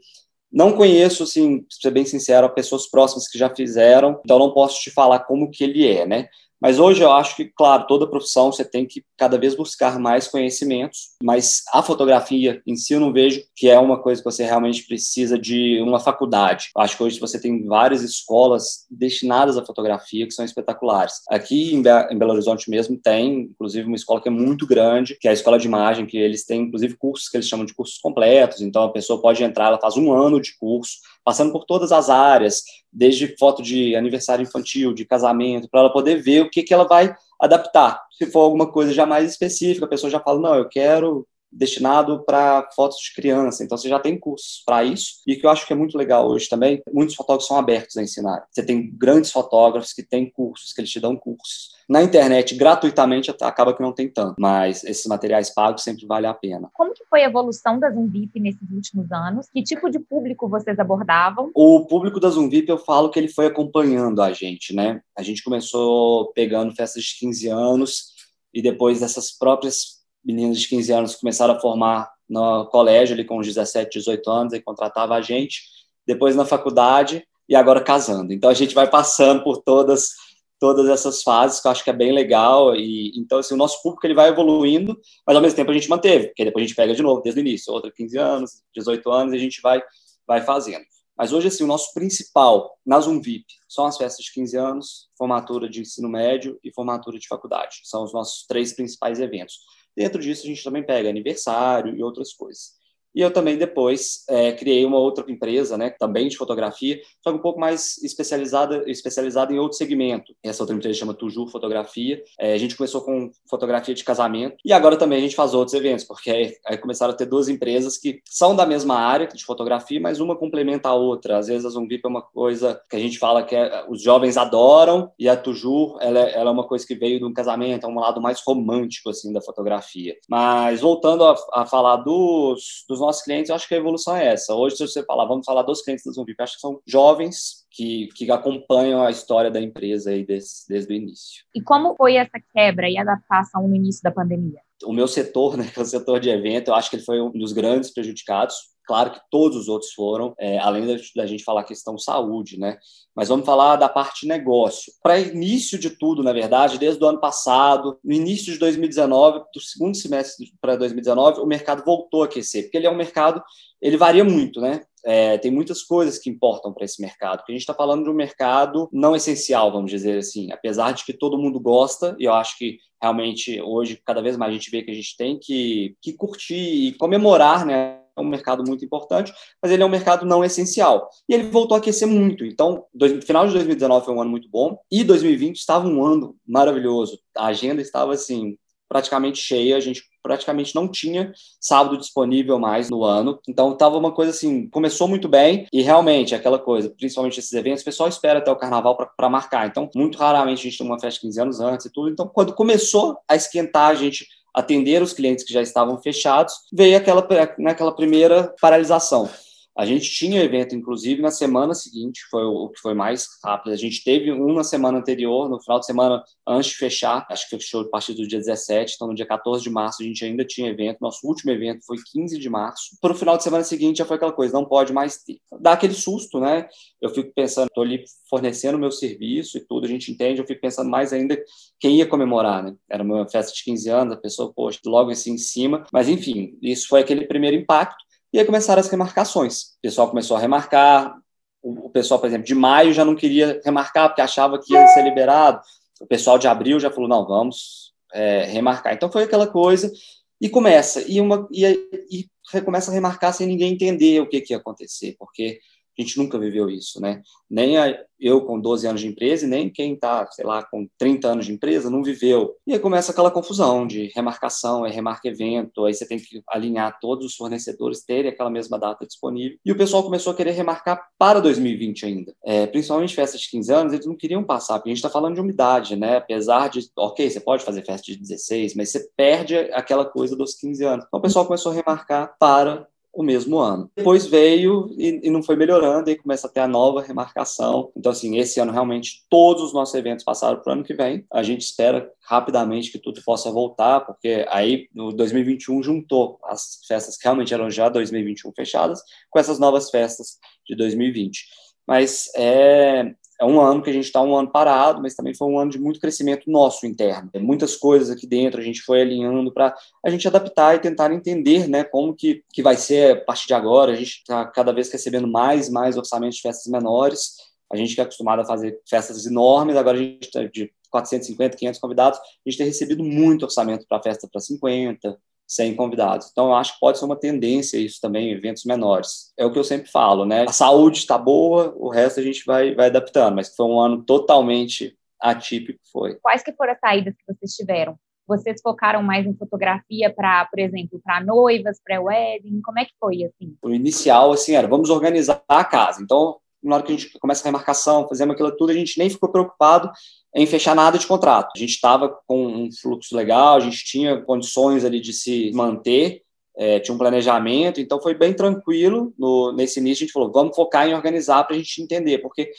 Não 0.50 0.72
conheço, 0.72 1.24
assim, 1.24 1.58
para 1.58 1.68
ser 1.70 1.90
bem 1.90 2.04
sincero, 2.04 2.48
pessoas 2.54 2.88
próximas 2.88 3.28
que 3.28 3.38
já 3.38 3.54
fizeram, 3.54 4.20
então 4.24 4.38
não 4.38 4.52
posso 4.52 4.80
te 4.80 4.90
falar 4.90 5.20
como 5.20 5.50
que 5.50 5.64
ele 5.64 5.86
é, 5.86 6.06
né? 6.06 6.28
Mas 6.66 6.80
hoje 6.80 7.00
eu 7.00 7.12
acho 7.12 7.36
que, 7.36 7.44
claro, 7.44 7.86
toda 7.86 8.10
profissão 8.10 8.50
você 8.50 8.64
tem 8.64 8.84
que 8.84 9.04
cada 9.16 9.38
vez 9.38 9.54
buscar 9.54 10.00
mais 10.00 10.26
conhecimentos, 10.26 11.10
mas 11.22 11.62
a 11.72 11.80
fotografia 11.80 12.60
em 12.66 12.74
si 12.74 12.92
eu 12.92 12.98
não 12.98 13.12
vejo 13.12 13.40
que 13.54 13.68
é 13.68 13.78
uma 13.78 14.02
coisa 14.02 14.20
que 14.20 14.28
você 14.28 14.44
realmente 14.44 14.84
precisa 14.84 15.38
de 15.38 15.80
uma 15.80 16.00
faculdade. 16.00 16.70
Eu 16.76 16.82
acho 16.82 16.96
que 16.96 17.04
hoje 17.04 17.20
você 17.20 17.40
tem 17.40 17.64
várias 17.64 18.02
escolas 18.02 18.84
destinadas 18.90 19.56
à 19.56 19.64
fotografia 19.64 20.26
que 20.26 20.34
são 20.34 20.44
espetaculares. 20.44 21.20
Aqui 21.28 21.72
em, 21.72 21.80
Belo 21.80 22.32
Horizonte 22.32 22.68
mesmo 22.68 22.98
tem, 23.00 23.42
inclusive, 23.42 23.86
uma 23.86 23.94
escola 23.94 24.20
que 24.20 24.26
é 24.26 24.32
muito 24.32 24.66
grande, 24.66 25.16
que 25.20 25.28
é 25.28 25.30
a 25.30 25.34
Escola 25.34 25.60
de 25.60 25.68
Imagem, 25.68 26.04
que 26.04 26.18
eles 26.18 26.44
têm, 26.44 26.62
inclusive, 26.62 26.96
cursos 26.96 27.28
que 27.28 27.36
eles 27.36 27.46
chamam 27.48 27.64
de 27.64 27.74
cursos 27.74 27.98
completos. 27.98 28.60
Então 28.60 28.82
a 28.82 28.92
pessoa 28.92 29.22
pode 29.22 29.40
entrar, 29.44 29.66
ela 29.66 29.80
faz 29.80 29.96
um 29.96 30.12
ano 30.12 30.40
de 30.40 30.58
curso, 30.58 30.96
passando 31.26 31.50
por 31.50 31.64
todas 31.64 31.90
as 31.90 32.08
áreas, 32.08 32.62
desde 32.93 33.37
foto 33.37 33.61
de 33.61 33.96
aniversário 33.96 34.44
infantil, 34.44 34.94
de 34.94 35.05
casamento, 35.05 35.69
para 35.69 35.81
ela 35.81 35.93
poder 35.93 36.23
ver 36.23 36.43
o 36.43 36.49
que, 36.49 36.62
que 36.62 36.73
ela 36.73 36.84
vai 36.84 37.12
adaptar. 37.40 38.00
Se 38.17 38.31
for 38.31 38.43
alguma 38.43 38.70
coisa 38.70 38.94
já 38.94 39.05
mais 39.05 39.32
específica, 39.32 39.87
a 39.87 39.88
pessoa 39.88 40.08
já 40.08 40.20
fala, 40.20 40.40
não, 40.40 40.55
eu 40.55 40.69
quero 40.69 41.26
destinado 41.56 42.25
para 42.25 42.69
fotos 42.75 42.99
de 42.99 43.14
criança. 43.14 43.64
Então, 43.64 43.76
você 43.76 43.88
já 43.88 43.99
tem 43.99 44.19
cursos 44.19 44.62
para 44.64 44.85
isso. 44.85 45.23
E 45.26 45.35
o 45.35 45.41
que 45.41 45.47
eu 45.47 45.50
acho 45.50 45.67
que 45.67 45.73
é 45.73 45.76
muito 45.76 45.97
legal 45.97 46.29
hoje 46.29 46.49
também, 46.49 46.82
muitos 46.93 47.14
fotógrafos 47.14 47.49
são 47.49 47.56
abertos 47.56 47.97
a 47.97 48.03
ensinar. 48.03 48.47
Você 48.50 48.64
tem 48.64 48.91
grandes 48.97 49.32
fotógrafos 49.32 49.93
que 49.93 50.03
têm 50.03 50.31
cursos, 50.31 50.73
que 50.73 50.81
eles 50.81 50.91
te 50.91 51.00
dão 51.00 51.17
cursos. 51.17 51.76
Na 51.88 52.03
internet, 52.03 52.56
gratuitamente, 52.56 53.31
acaba 53.41 53.73
que 53.73 53.81
não 53.81 53.93
tem 53.93 54.08
tanto, 54.08 54.35
mas 54.41 54.82
esses 54.82 55.06
materiais 55.06 55.55
pagos 55.55 55.85
sempre 55.85 56.05
vale 56.05 56.26
a 56.26 56.35
pena. 56.35 56.69
Como 56.75 56.93
que 56.93 57.05
foi 57.08 57.23
a 57.23 57.29
evolução 57.29 57.79
da 57.79 57.91
Zoomvip 57.91 58.41
nesses 58.41 58.69
últimos 58.73 59.11
anos? 59.12 59.47
Que 59.52 59.62
tipo 59.62 59.88
de 59.88 60.00
público 60.00 60.49
vocês 60.49 60.79
abordavam? 60.81 61.50
O 61.55 61.87
público 61.87 62.19
da 62.19 62.29
Zoomvip, 62.29 62.69
eu 62.69 62.79
falo 62.79 63.09
que 63.09 63.20
ele 63.20 63.29
foi 63.29 63.47
acompanhando 63.47 64.20
a 64.20 64.32
gente, 64.32 64.75
né? 64.75 65.00
A 65.17 65.23
gente 65.23 65.44
começou 65.44 66.32
pegando 66.32 66.75
festas 66.75 67.05
de 67.05 67.19
15 67.20 67.49
anos 67.49 68.17
e 68.52 68.61
depois 68.61 69.00
dessas 69.00 69.31
próprias 69.31 69.95
meninos 70.26 70.61
de 70.61 70.69
15 70.69 70.93
anos 70.93 71.14
começaram 71.14 71.55
a 71.55 71.61
formar 71.61 72.11
no 72.28 72.67
colégio, 72.67 73.14
ali 73.14 73.25
com 73.25 73.40
17, 73.40 73.99
18 73.99 74.31
anos, 74.31 74.52
e 74.52 74.61
contratava 74.61 75.14
a 75.14 75.20
gente, 75.20 75.62
depois 76.06 76.34
na 76.34 76.44
faculdade 76.44 77.25
e 77.49 77.55
agora 77.55 77.81
casando. 77.81 78.32
Então 78.32 78.50
a 78.50 78.55
gente 78.55 78.75
vai 78.75 78.90
passando 78.90 79.43
por 79.44 79.62
todas 79.62 80.11
todas 80.58 80.88
essas 80.88 81.23
fases, 81.23 81.61
que 81.61 81.69
eu 81.69 81.70
acho 81.70 81.84
que 81.84 81.90
é 81.90 81.93
bem 81.93 82.12
legal, 82.12 82.75
e 82.75 83.12
então 83.14 83.38
assim, 83.38 83.52
o 83.52 83.58
nosso 83.58 83.82
público 83.82 84.06
ele 84.06 84.14
vai 84.14 84.31
evoluindo, 84.31 84.99
mas 85.26 85.37
ao 85.37 85.43
mesmo 85.43 85.55
tempo 85.55 85.70
a 85.70 85.75
gente 85.75 85.88
manteve, 85.88 86.28
porque 86.28 86.46
depois 86.46 86.64
a 86.64 86.67
gente 86.67 86.75
pega 86.75 86.94
de 86.94 87.02
novo 87.02 87.20
desde 87.20 87.38
o 87.38 87.43
início, 87.43 87.70
outra 87.75 87.93
15 87.93 88.19
anos, 88.19 88.50
18 88.75 89.11
anos, 89.11 89.34
e 89.34 89.37
a 89.37 89.38
gente 89.38 89.61
vai 89.61 89.82
vai 90.26 90.40
fazendo. 90.40 90.84
Mas 91.17 91.32
hoje, 91.32 91.49
assim, 91.49 91.64
o 91.64 91.67
nosso 91.67 91.94
principal 91.94 92.78
na 92.84 93.00
Zoom 93.00 93.20
VIP 93.20 93.46
são 93.69 93.87
as 93.87 93.96
festas 93.96 94.25
de 94.25 94.32
15 94.32 94.56
anos, 94.56 95.08
formatura 95.17 95.69
de 95.69 95.81
ensino 95.81 96.08
médio 96.08 96.58
e 96.62 96.70
formatura 96.73 97.19
de 97.19 97.26
faculdade. 97.26 97.81
São 97.84 98.05
os 98.05 98.12
nossos 98.12 98.46
três 98.46 98.75
principais 98.75 99.19
eventos. 99.19 99.61
Dentro 99.96 100.20
disso, 100.20 100.44
a 100.44 100.48
gente 100.48 100.62
também 100.62 100.84
pega 100.84 101.08
aniversário 101.08 101.96
e 101.96 102.02
outras 102.02 102.32
coisas. 102.34 102.75
E 103.16 103.22
eu 103.22 103.30
também 103.30 103.56
depois 103.56 104.24
é, 104.28 104.52
criei 104.52 104.84
uma 104.84 104.98
outra 104.98 105.24
empresa, 105.26 105.78
né, 105.78 105.88
também 105.88 106.28
de 106.28 106.36
fotografia, 106.36 107.00
só 107.24 107.32
que 107.32 107.38
um 107.38 107.40
pouco 107.42 107.58
mais 107.58 107.96
especializada, 108.02 108.84
especializada 108.86 109.54
em 109.54 109.58
outro 109.58 109.78
segmento. 109.78 110.34
Essa 110.42 110.62
outra 110.62 110.76
empresa 110.76 110.98
chama 110.98 111.14
Tujur 111.14 111.48
Fotografia. 111.48 112.22
É, 112.38 112.52
a 112.52 112.58
gente 112.58 112.76
começou 112.76 113.00
com 113.00 113.30
fotografia 113.48 113.94
de 113.94 114.04
casamento 114.04 114.56
e 114.62 114.70
agora 114.70 114.98
também 114.98 115.18
a 115.18 115.22
gente 115.22 115.34
faz 115.34 115.54
outros 115.54 115.72
eventos, 115.74 116.04
porque 116.04 116.30
aí, 116.30 116.52
aí, 116.66 116.76
começaram 116.76 117.14
a 117.14 117.16
ter 117.16 117.24
duas 117.24 117.48
empresas 117.48 117.96
que 117.96 118.20
são 118.26 118.54
da 118.54 118.66
mesma 118.66 118.96
área 118.96 119.26
de 119.26 119.44
fotografia, 119.44 119.98
mas 119.98 120.20
uma 120.20 120.36
complementa 120.36 120.90
a 120.90 120.94
outra. 120.94 121.38
Às 121.38 121.46
vezes 121.46 121.74
a 121.74 121.80
VIP 121.80 122.02
é 122.04 122.08
uma 122.08 122.22
coisa 122.22 122.78
que 122.90 122.96
a 122.96 123.00
gente 123.00 123.18
fala 123.18 123.42
que 123.42 123.56
é, 123.56 123.86
os 123.88 124.02
jovens 124.02 124.36
adoram 124.36 125.10
e 125.18 125.26
a 125.26 125.36
Tujur 125.36 125.96
ela, 126.02 126.18
é, 126.18 126.34
ela 126.34 126.50
é 126.50 126.52
uma 126.52 126.66
coisa 126.66 126.86
que 126.86 126.94
veio 126.94 127.18
de 127.18 127.24
um 127.24 127.32
casamento, 127.32 127.86
é 127.86 127.88
um 127.88 127.98
lado 127.98 128.20
mais 128.20 128.42
romântico 128.46 129.08
assim 129.08 129.32
da 129.32 129.40
fotografia. 129.40 130.14
Mas 130.28 130.82
voltando 130.82 131.24
a, 131.24 131.34
a 131.54 131.64
falar 131.64 131.96
dos, 131.96 132.84
dos 132.86 133.00
nossos 133.06 133.23
clientes, 133.23 133.49
eu 133.49 133.56
acho 133.56 133.69
que 133.69 133.75
a 133.75 133.79
evolução 133.79 134.17
é 134.17 134.26
essa. 134.26 134.55
Hoje, 134.55 134.76
se 134.76 134.87
você 134.87 135.05
falar, 135.05 135.25
vamos 135.25 135.47
falar 135.47 135.62
dos 135.62 135.82
clientes 135.82 136.05
da 136.05 136.12
Zoomvip, 136.12 136.41
acho 136.41 136.55
que 136.55 136.61
são 136.61 136.81
jovens 136.87 137.67
que, 137.70 138.08
que 138.14 138.31
acompanham 138.31 139.03
a 139.03 139.11
história 139.11 139.50
da 139.50 139.61
empresa 139.61 140.11
aí 140.11 140.25
desde, 140.25 140.67
desde 140.69 140.93
o 140.93 140.97
início. 140.97 141.44
E 141.55 141.62
como 141.62 141.94
foi 141.97 142.17
essa 142.17 142.38
quebra 142.53 142.88
e 142.88 142.99
adaptação 142.99 143.67
no 143.67 143.75
início 143.75 144.03
da 144.03 144.11
pandemia? 144.11 144.61
O 144.85 144.93
meu 144.93 145.08
setor, 145.08 145.56
né, 145.58 145.70
que 145.73 145.79
é 145.79 145.82
o 145.82 145.87
setor 145.87 146.20
de 146.20 146.29
evento, 146.29 146.69
eu 146.69 146.75
acho 146.75 146.91
que 146.91 146.97
ele 146.97 147.05
foi 147.05 147.20
um 147.20 147.31
dos 147.31 147.53
grandes 147.53 147.93
prejudicados 147.93 148.75
Claro 148.87 149.11
que 149.11 149.21
todos 149.31 149.56
os 149.56 149.69
outros 149.69 149.93
foram, 149.93 150.33
é, 150.38 150.59
além 150.59 150.87
da, 151.17 151.27
gente 151.27 151.43
falar 151.43 151.65
questão 151.65 151.99
saúde, 151.99 152.56
né? 152.56 152.79
Mas 153.15 153.29
vamos 153.29 153.44
falar 153.44 153.75
da 153.75 153.88
parte 153.88 154.27
negócio. 154.27 154.93
Para 155.03 155.19
início 155.19 155.77
de 155.77 155.91
tudo, 155.91 156.23
na 156.23 156.33
verdade, 156.33 156.79
desde 156.79 157.03
o 157.03 157.09
ano 157.09 157.19
passado, 157.19 157.99
no 158.05 158.12
início 158.12 158.53
de 158.53 158.59
2019, 158.61 159.41
do 159.53 159.61
segundo 159.61 159.97
semestre 159.97 160.52
para 160.61 160.76
2019, 160.76 161.40
o 161.40 161.47
mercado 161.47 161.85
voltou 161.85 162.23
a 162.23 162.26
aquecer, 162.26 162.64
porque 162.64 162.76
ele 162.76 162.87
é 162.87 162.90
um 162.90 162.97
mercado, 162.97 163.43
ele 163.83 163.97
varia 163.97 164.23
muito, 164.23 164.61
né? 164.61 164.83
É, 165.05 165.37
tem 165.38 165.50
muitas 165.50 165.83
coisas 165.83 166.19
que 166.19 166.31
importam 166.31 166.73
para 166.73 166.85
esse 166.85 167.00
mercado, 167.02 167.38
porque 167.38 167.52
a 167.52 167.55
gente 167.55 167.62
está 167.62 167.75
falando 167.75 168.05
de 168.05 168.11
um 168.11 168.14
mercado 168.14 168.88
não 168.93 169.16
essencial, 169.16 169.73
vamos 169.73 169.90
dizer 169.90 170.19
assim, 170.19 170.52
apesar 170.52 170.93
de 170.93 171.05
que 171.05 171.12
todo 171.12 171.38
mundo 171.38 171.59
gosta, 171.59 172.16
e 172.19 172.25
eu 172.25 172.35
acho 172.35 172.57
que 172.57 172.78
realmente 173.02 173.61
hoje, 173.61 174.00
cada 174.05 174.23
vez 174.23 174.37
mais 174.37 174.50
a 174.50 174.55
gente 174.55 174.71
vê 174.71 174.83
que 174.83 174.90
a 174.90 174.95
gente 174.95 175.16
tem 175.16 175.38
que, 175.40 175.97
que 176.00 176.12
curtir 176.12 176.55
e 176.88 176.93
comemorar, 176.95 177.66
né? 177.66 178.00
É 178.16 178.20
um 178.20 178.28
mercado 178.28 178.64
muito 178.66 178.85
importante, 178.85 179.32
mas 179.62 179.70
ele 179.70 179.82
é 179.82 179.87
um 179.87 179.90
mercado 179.90 180.25
não 180.25 180.44
essencial. 180.44 181.08
E 181.28 181.35
ele 181.35 181.44
voltou 181.44 181.75
a 181.75 181.78
aquecer 181.78 182.08
muito. 182.08 182.44
Então, 182.44 182.85
dois, 182.94 183.25
final 183.25 183.46
de 183.46 183.52
2019 183.52 184.04
foi 184.06 184.14
um 184.14 184.20
ano 184.20 184.30
muito 184.30 184.49
bom 184.49 184.78
e 184.90 185.04
2020 185.04 185.56
estava 185.56 185.87
um 185.87 186.04
ano 186.04 186.37
maravilhoso. 186.46 187.18
A 187.37 187.46
agenda 187.46 187.82
estava 187.82 188.12
assim 188.14 188.56
praticamente 188.88 189.38
cheia, 189.38 189.76
a 189.76 189.80
gente 189.80 190.02
praticamente 190.23 190.75
não 190.75 190.88
tinha 190.88 191.32
sábado 191.61 191.96
disponível 191.96 192.58
mais 192.58 192.88
no 192.88 193.04
ano. 193.04 193.38
Então 193.49 193.73
estava 193.73 193.96
uma 193.96 194.12
coisa 194.12 194.30
assim, 194.30 194.68
começou 194.68 195.06
muito 195.08 195.28
bem 195.28 195.66
e 195.73 195.82
realmente 195.82 196.35
aquela 196.35 196.58
coisa, 196.58 196.90
principalmente 196.90 197.38
esses 197.38 197.52
eventos, 197.52 197.82
o 197.82 197.85
pessoal 197.85 198.08
espera 198.08 198.38
até 198.38 198.50
o 198.50 198.56
carnaval 198.56 198.96
para 198.96 199.28
marcar. 199.28 199.66
Então, 199.66 199.88
muito 199.94 200.18
raramente 200.18 200.61
a 200.61 200.62
gente 200.62 200.78
tem 200.78 200.87
uma 200.87 200.99
festa 200.99 201.20
15 201.20 201.40
anos 201.40 201.61
antes 201.61 201.87
e 201.87 201.92
tudo. 201.92 202.11
Então, 202.11 202.28
quando 202.28 202.54
começou 202.54 203.18
a 203.28 203.37
esquentar, 203.37 203.90
a 203.90 203.94
gente 203.94 204.26
atender 204.56 205.02
os 205.02 205.12
clientes 205.12 205.44
que 205.44 205.52
já 205.52 205.60
estavam 205.60 206.00
fechados, 206.00 206.54
veio 206.72 206.96
aquela, 206.96 207.26
naquela 207.58 207.94
primeira 207.94 208.54
paralisação. 208.58 209.28
A 209.76 209.85
gente 209.85 210.11
tinha 210.11 210.42
evento, 210.42 210.75
inclusive, 210.75 211.21
na 211.21 211.30
semana 211.30 211.75
seguinte, 211.75 212.23
foi 212.30 212.45
o 212.45 212.71
que 212.71 212.80
foi 212.80 212.95
mais 212.95 213.26
rápido. 213.45 213.73
A 213.73 213.76
gente 213.76 214.02
teve 214.02 214.33
um 214.33 214.54
na 214.54 214.64
semana 214.64 214.99
anterior, 214.99 215.50
no 215.50 215.61
final 215.61 215.78
de 215.78 215.87
semana 215.87 216.25
antes 216.47 216.71
de 216.71 216.76
fechar, 216.76 217.26
acho 217.28 217.45
que 217.49 217.59
fechou 217.59 217.83
a 217.83 217.88
partir 217.88 218.14
do 218.14 218.26
dia 218.26 218.38
17, 218.38 218.95
então 218.95 219.09
no 219.09 219.14
dia 219.14 219.26
14 219.26 219.62
de 219.62 219.68
março 219.68 220.02
a 220.02 220.06
gente 220.06 220.25
ainda 220.25 220.45
tinha 220.45 220.71
evento. 220.71 220.99
Nosso 221.00 221.26
último 221.26 221.50
evento 221.50 221.85
foi 221.85 221.99
15 222.12 222.38
de 222.38 222.49
março. 222.49 222.97
Para 223.02 223.12
o 223.12 223.14
final 223.14 223.37
de 223.37 223.42
semana 223.42 223.64
seguinte 223.64 223.99
já 223.99 224.06
foi 224.06 224.16
aquela 224.16 224.33
coisa, 224.33 224.54
não 224.54 224.64
pode 224.64 224.95
mais 224.95 225.18
ter. 225.23 225.38
Dá 225.61 225.73
aquele 225.73 225.95
susto, 225.95 226.40
né? 226.40 226.66
Eu 227.00 227.11
fico 227.11 227.30
pensando, 227.35 227.66
estou 227.66 227.85
ali 227.85 228.02
fornecendo 228.30 228.78
o 228.78 228.80
meu 228.80 228.90
serviço 228.90 229.59
e 229.59 229.61
tudo, 229.61 229.85
a 229.85 229.88
gente 229.88 230.11
entende, 230.11 230.40
eu 230.40 230.47
fico 230.47 230.61
pensando 230.61 230.88
mais 230.88 231.12
ainda 231.12 231.38
quem 231.78 231.97
ia 231.97 232.06
comemorar, 232.06 232.62
né? 232.62 232.75
Era 232.88 233.02
uma 233.02 233.28
festa 233.28 233.52
de 233.52 233.62
15 233.62 233.90
anos, 233.90 234.14
a 234.14 234.16
pessoa, 234.16 234.52
poxa, 234.54 234.80
logo 234.87 235.11
assim 235.11 235.33
em 235.33 235.38
cima. 235.38 235.85
Mas 235.92 236.09
enfim, 236.09 236.56
isso 236.62 236.88
foi 236.88 237.00
aquele 237.00 237.26
primeiro 237.26 237.56
impacto. 237.56 238.05
E 238.37 238.38
aí 238.38 238.45
começaram 238.45 238.81
as 238.81 238.88
remarcações. 238.88 239.62
O 239.78 239.81
pessoal 239.81 240.11
começou 240.11 240.37
a 240.37 240.40
remarcar, 240.40 241.16
o, 241.62 241.88
pessoal, 241.88 242.21
por 242.21 242.26
exemplo, 242.26 242.45
de 242.45 242.55
maio 242.55 242.93
já 242.93 243.02
não 243.02 243.16
queria 243.16 243.62
remarcar 243.64 244.11
porque 244.11 244.21
achava 244.21 244.59
que 244.59 244.75
ia 244.75 244.87
ser 244.88 245.02
liberado. 245.02 245.62
O 245.99 246.07
pessoal 246.07 246.37
de 246.37 246.47
abril 246.47 246.78
já 246.78 246.90
falou, 246.90 247.09
não, 247.09 247.26
vamos 247.26 247.95
é, 248.12 248.45
remarcar. 248.45 248.93
Então 248.93 249.11
foi 249.11 249.23
aquela 249.23 249.47
coisa 249.47 249.90
e 250.38 250.50
começa 250.50 251.02
e 251.09 251.19
uma 251.19 251.49
e, 251.50 252.28
e 252.52 252.61
começa 252.61 252.90
a 252.90 252.95
remarcar 252.95 253.33
sem 253.33 253.47
ninguém 253.47 253.73
entender 253.73 254.21
o 254.21 254.28
que, 254.28 254.43
que 254.43 254.52
ia 254.52 254.59
acontecer, 254.59 255.16
porque 255.19 255.59
a 255.99 256.03
gente 256.03 256.19
nunca 256.19 256.38
viveu 256.38 256.69
isso, 256.69 257.00
né? 257.00 257.23
Nem 257.49 257.79
a, 257.79 257.99
eu 258.19 258.41
com 258.43 258.61
12 258.61 258.87
anos 258.87 259.00
de 259.00 259.09
empresa 259.09 259.47
e 259.47 259.49
nem 259.49 259.69
quem 259.69 259.95
está, 259.95 260.26
sei 260.31 260.45
lá, 260.45 260.62
com 260.62 260.88
30 260.99 261.29
anos 261.29 261.47
de 261.47 261.53
empresa 261.53 261.91
não 261.91 262.03
viveu. 262.03 262.55
E 262.67 262.73
aí 262.73 262.79
começa 262.79 263.12
aquela 263.12 263.31
confusão 263.31 263.87
de 263.87 264.11
remarcação, 264.15 264.85
é 264.87 264.91
remarca 264.91 265.29
evento, 265.29 265.85
aí 265.85 265.95
você 265.95 266.07
tem 266.07 266.19
que 266.19 266.43
alinhar 266.49 266.99
todos 267.00 267.26
os 267.26 267.35
fornecedores 267.35 268.05
terem 268.05 268.31
aquela 268.31 268.50
mesma 268.50 268.79
data 268.79 269.07
disponível. 269.07 269.59
E 269.65 269.73
o 269.73 269.76
pessoal 269.76 270.03
começou 270.03 270.33
a 270.33 270.37
querer 270.37 270.53
remarcar 270.53 271.00
para 271.19 271.41
2020 271.41 272.07
ainda. 272.07 272.35
É, 272.45 272.67
principalmente 272.67 273.15
festas 273.15 273.41
de 273.41 273.50
15 273.50 273.73
anos, 273.73 273.93
eles 273.93 274.07
não 274.07 274.17
queriam 274.17 274.45
passar, 274.45 274.75
porque 274.75 274.91
a 274.91 274.93
gente 274.93 274.99
está 274.99 275.11
falando 275.11 275.35
de 275.35 275.41
umidade, 275.41 275.97
né? 275.97 276.17
Apesar 276.17 276.69
de, 276.69 276.81
ok, 276.97 277.29
você 277.29 277.41
pode 277.41 277.65
fazer 277.65 277.85
festa 277.85 278.12
de 278.12 278.19
16, 278.19 278.75
mas 278.75 278.91
você 278.91 279.09
perde 279.17 279.57
aquela 279.73 280.05
coisa 280.05 280.37
dos 280.37 280.55
15 280.55 280.85
anos. 280.85 281.05
Então 281.07 281.19
o 281.19 281.23
pessoal 281.23 281.47
começou 281.47 281.73
a 281.73 281.75
remarcar 281.75 282.35
para 282.38 282.87
o 283.16 283.23
mesmo 283.23 283.58
ano. 283.58 283.90
Depois 283.96 284.26
veio 284.26 284.94
e, 284.99 285.20
e, 285.25 285.30
não 285.30 285.42
foi 285.42 285.56
melhorando, 285.56 286.11
e 286.11 286.16
começa 286.16 286.46
a 286.46 286.50
ter 286.50 286.61
a 286.61 286.68
nova 286.68 287.00
remarcação. 287.00 287.90
Então, 287.96 288.12
assim, 288.12 288.37
esse 288.37 288.61
ano 288.61 288.70
realmente 288.70 289.25
todos 289.30 289.62
os 289.62 289.73
nossos 289.73 289.94
eventos 289.94 290.23
passaram 290.23 290.61
para 290.61 290.70
o 290.70 290.73
ano 290.75 290.85
que 290.85 290.92
vem. 290.92 291.25
A 291.32 291.42
gente 291.42 291.62
espera 291.62 292.11
rapidamente 292.28 292.92
que 292.92 292.99
tudo 292.99 293.23
possa 293.25 293.50
voltar, 293.50 294.00
porque 294.00 294.44
aí 294.50 294.87
no 294.94 295.12
2021 295.12 295.82
juntou 295.82 296.38
as 296.44 296.80
festas 296.87 297.16
que 297.16 297.25
realmente 297.25 297.54
eram 297.54 297.70
já 297.70 297.88
2021 297.88 298.52
fechadas 298.52 299.00
com 299.30 299.38
essas 299.38 299.58
novas 299.58 299.88
festas 299.88 300.38
de 300.68 300.76
2020. 300.76 301.46
Mas 301.87 302.28
é, 302.37 303.14
é 303.40 303.45
um 303.45 303.61
ano 303.61 303.83
que 303.83 303.90
a 303.90 303.93
gente 303.93 304.05
está 304.05 304.23
um 304.23 304.37
ano 304.37 304.50
parado, 304.50 305.00
mas 305.02 305.14
também 305.14 305.35
foi 305.35 305.47
um 305.49 305.59
ano 305.59 305.71
de 305.71 305.78
muito 305.78 306.00
crescimento 306.00 306.50
nosso 306.50 306.87
interno. 306.87 307.31
Muitas 307.37 307.76
coisas 307.76 308.11
aqui 308.11 308.26
dentro 308.26 308.61
a 308.61 308.64
gente 308.64 308.81
foi 308.81 309.02
alinhando 309.02 309.52
para 309.52 309.75
a 310.05 310.11
gente 310.11 310.26
adaptar 310.26 310.75
e 310.75 310.78
tentar 310.78 311.12
entender 311.12 311.69
né, 311.69 311.85
como 311.85 312.14
que, 312.14 312.43
que 312.52 312.62
vai 312.62 312.76
ser 312.76 313.12
a 313.12 313.21
partir 313.25 313.47
de 313.47 313.55
agora. 313.55 313.93
A 313.93 313.97
gente 313.97 314.19
está 314.19 314.45
cada 314.47 314.73
vez 314.73 314.90
recebendo 314.90 315.28
mais 315.28 315.69
mais 315.69 315.97
orçamentos 315.97 316.37
de 316.37 316.43
festas 316.43 316.71
menores. 316.73 317.37
A 317.71 317.76
gente 317.76 317.95
que 317.95 318.00
é 318.00 318.05
acostumado 318.05 318.40
a 318.40 318.45
fazer 318.45 318.81
festas 318.88 319.26
enormes, 319.26 319.76
agora 319.76 319.99
a 319.99 320.00
gente 320.00 320.26
está 320.26 320.45
de 320.45 320.73
450, 320.90 321.57
500 321.57 321.81
convidados, 321.81 322.19
a 322.19 322.49
gente 322.49 322.59
tem 322.59 322.66
recebido 322.66 323.02
muito 323.02 323.43
orçamento 323.45 323.85
para 323.88 324.02
festa 324.02 324.28
para 324.31 324.40
50, 324.40 325.19
sem 325.47 325.75
convidados. 325.76 326.29
Então, 326.31 326.47
eu 326.47 326.55
acho 326.55 326.75
que 326.75 326.81
pode 326.81 326.99
ser 326.99 327.05
uma 327.05 327.17
tendência 327.17 327.79
isso 327.79 328.00
também, 328.00 328.33
eventos 328.33 328.65
menores. 328.65 329.33
É 329.38 329.45
o 329.45 329.53
que 329.53 329.59
eu 329.59 329.65
sempre 329.65 329.91
falo, 329.91 330.25
né? 330.25 330.43
A 330.43 330.53
saúde 330.53 330.99
está 330.99 331.17
boa, 331.17 331.73
o 331.76 331.88
resto 331.88 332.21
a 332.21 332.23
gente 332.23 332.45
vai, 332.45 332.75
vai 332.75 332.87
adaptando, 332.87 333.37
mas 333.37 333.55
foi 333.55 333.67
um 333.67 333.79
ano 333.79 334.03
totalmente 334.03 334.97
atípico, 335.21 335.79
foi. 335.93 336.17
Quais 336.17 336.43
que 336.43 336.53
foram 336.53 336.73
as 336.73 336.81
saídas 336.81 337.15
que 337.15 337.33
vocês 337.33 337.53
tiveram? 337.55 337.97
Vocês 338.26 338.61
focaram 338.61 339.05
mais 339.05 339.25
em 339.25 339.37
fotografia 339.37 340.12
para, 340.12 340.47
por 340.47 340.59
exemplo, 340.59 341.00
para 341.03 341.23
noivas, 341.23 341.81
pré-wedding? 341.83 342.61
Como 342.61 342.79
é 342.81 342.85
que 342.85 342.93
foi, 342.99 343.23
assim? 343.23 343.57
O 343.62 343.71
inicial, 343.71 344.33
assim, 344.33 344.57
era 344.57 344.67
vamos 344.67 344.91
organizar 344.91 345.43
a 345.49 345.65
casa. 345.65 346.03
Então, 346.03 346.37
na 346.66 346.76
hora 346.76 346.85
que 346.85 346.92
a 346.92 346.96
gente 346.96 347.18
começa 347.18 347.42
a 347.42 347.46
remarcação, 347.46 348.08
fazemos 348.08 348.35
aquilo 348.35 348.56
tudo, 348.56 348.70
a 348.70 348.75
gente 348.75 348.99
nem 348.99 349.08
ficou 349.08 349.28
preocupado 349.30 349.90
em 350.35 350.46
fechar 350.46 350.75
nada 350.75 350.99
de 350.99 351.06
contrato. 351.06 351.52
A 351.54 351.58
gente 351.58 351.70
estava 351.70 352.18
com 352.26 352.46
um 352.46 352.68
fluxo 352.73 353.16
legal, 353.16 353.56
a 353.56 353.61
gente 353.61 353.85
tinha 353.85 354.20
condições 354.23 354.85
ali 354.85 355.00
de 355.00 355.12
se 355.12 355.50
manter, 355.52 356.23
é, 356.56 356.80
tinha 356.80 356.94
um 356.94 356.99
planejamento, 356.99 357.80
então 357.80 358.00
foi 358.00 358.14
bem 358.14 358.35
tranquilo. 358.35 359.14
No, 359.18 359.52
nesse 359.52 359.80
início, 359.80 360.04
a 360.04 360.06
gente 360.06 360.12
falou, 360.12 360.32
vamos 360.32 360.56
focar 360.56 360.88
em 360.88 360.94
organizar 360.94 361.44
para 361.44 361.56
a 361.56 361.58
gente 361.58 361.82
entender, 361.82 362.18
porque 362.18 362.50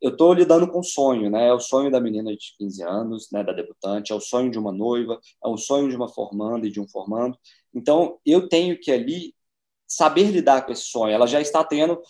eu 0.00 0.10
estou 0.10 0.34
lidando 0.34 0.68
com 0.68 0.82
sonho, 0.82 1.30
né? 1.30 1.48
É 1.48 1.52
o 1.52 1.60
sonho 1.60 1.90
da 1.90 1.98
menina 2.00 2.30
de 2.30 2.54
15 2.58 2.82
anos, 2.82 3.28
né, 3.32 3.42
da 3.42 3.52
debutante, 3.52 4.12
é 4.12 4.14
o 4.14 4.20
sonho 4.20 4.50
de 4.50 4.58
uma 4.58 4.70
noiva, 4.70 5.18
é 5.42 5.48
o 5.48 5.56
sonho 5.56 5.88
de 5.88 5.96
uma 5.96 6.08
formanda 6.08 6.66
e 6.66 6.70
de 6.70 6.78
um 6.78 6.86
formando. 6.86 7.38
Então, 7.74 8.18
eu 8.26 8.48
tenho 8.48 8.78
que 8.78 8.92
ali 8.92 9.34
saber 9.86 10.30
lidar 10.30 10.66
com 10.66 10.72
esse 10.72 10.84
sonho. 10.84 11.14
Ela 11.14 11.26
já 11.26 11.40
está 11.40 11.64
tendo 11.64 12.00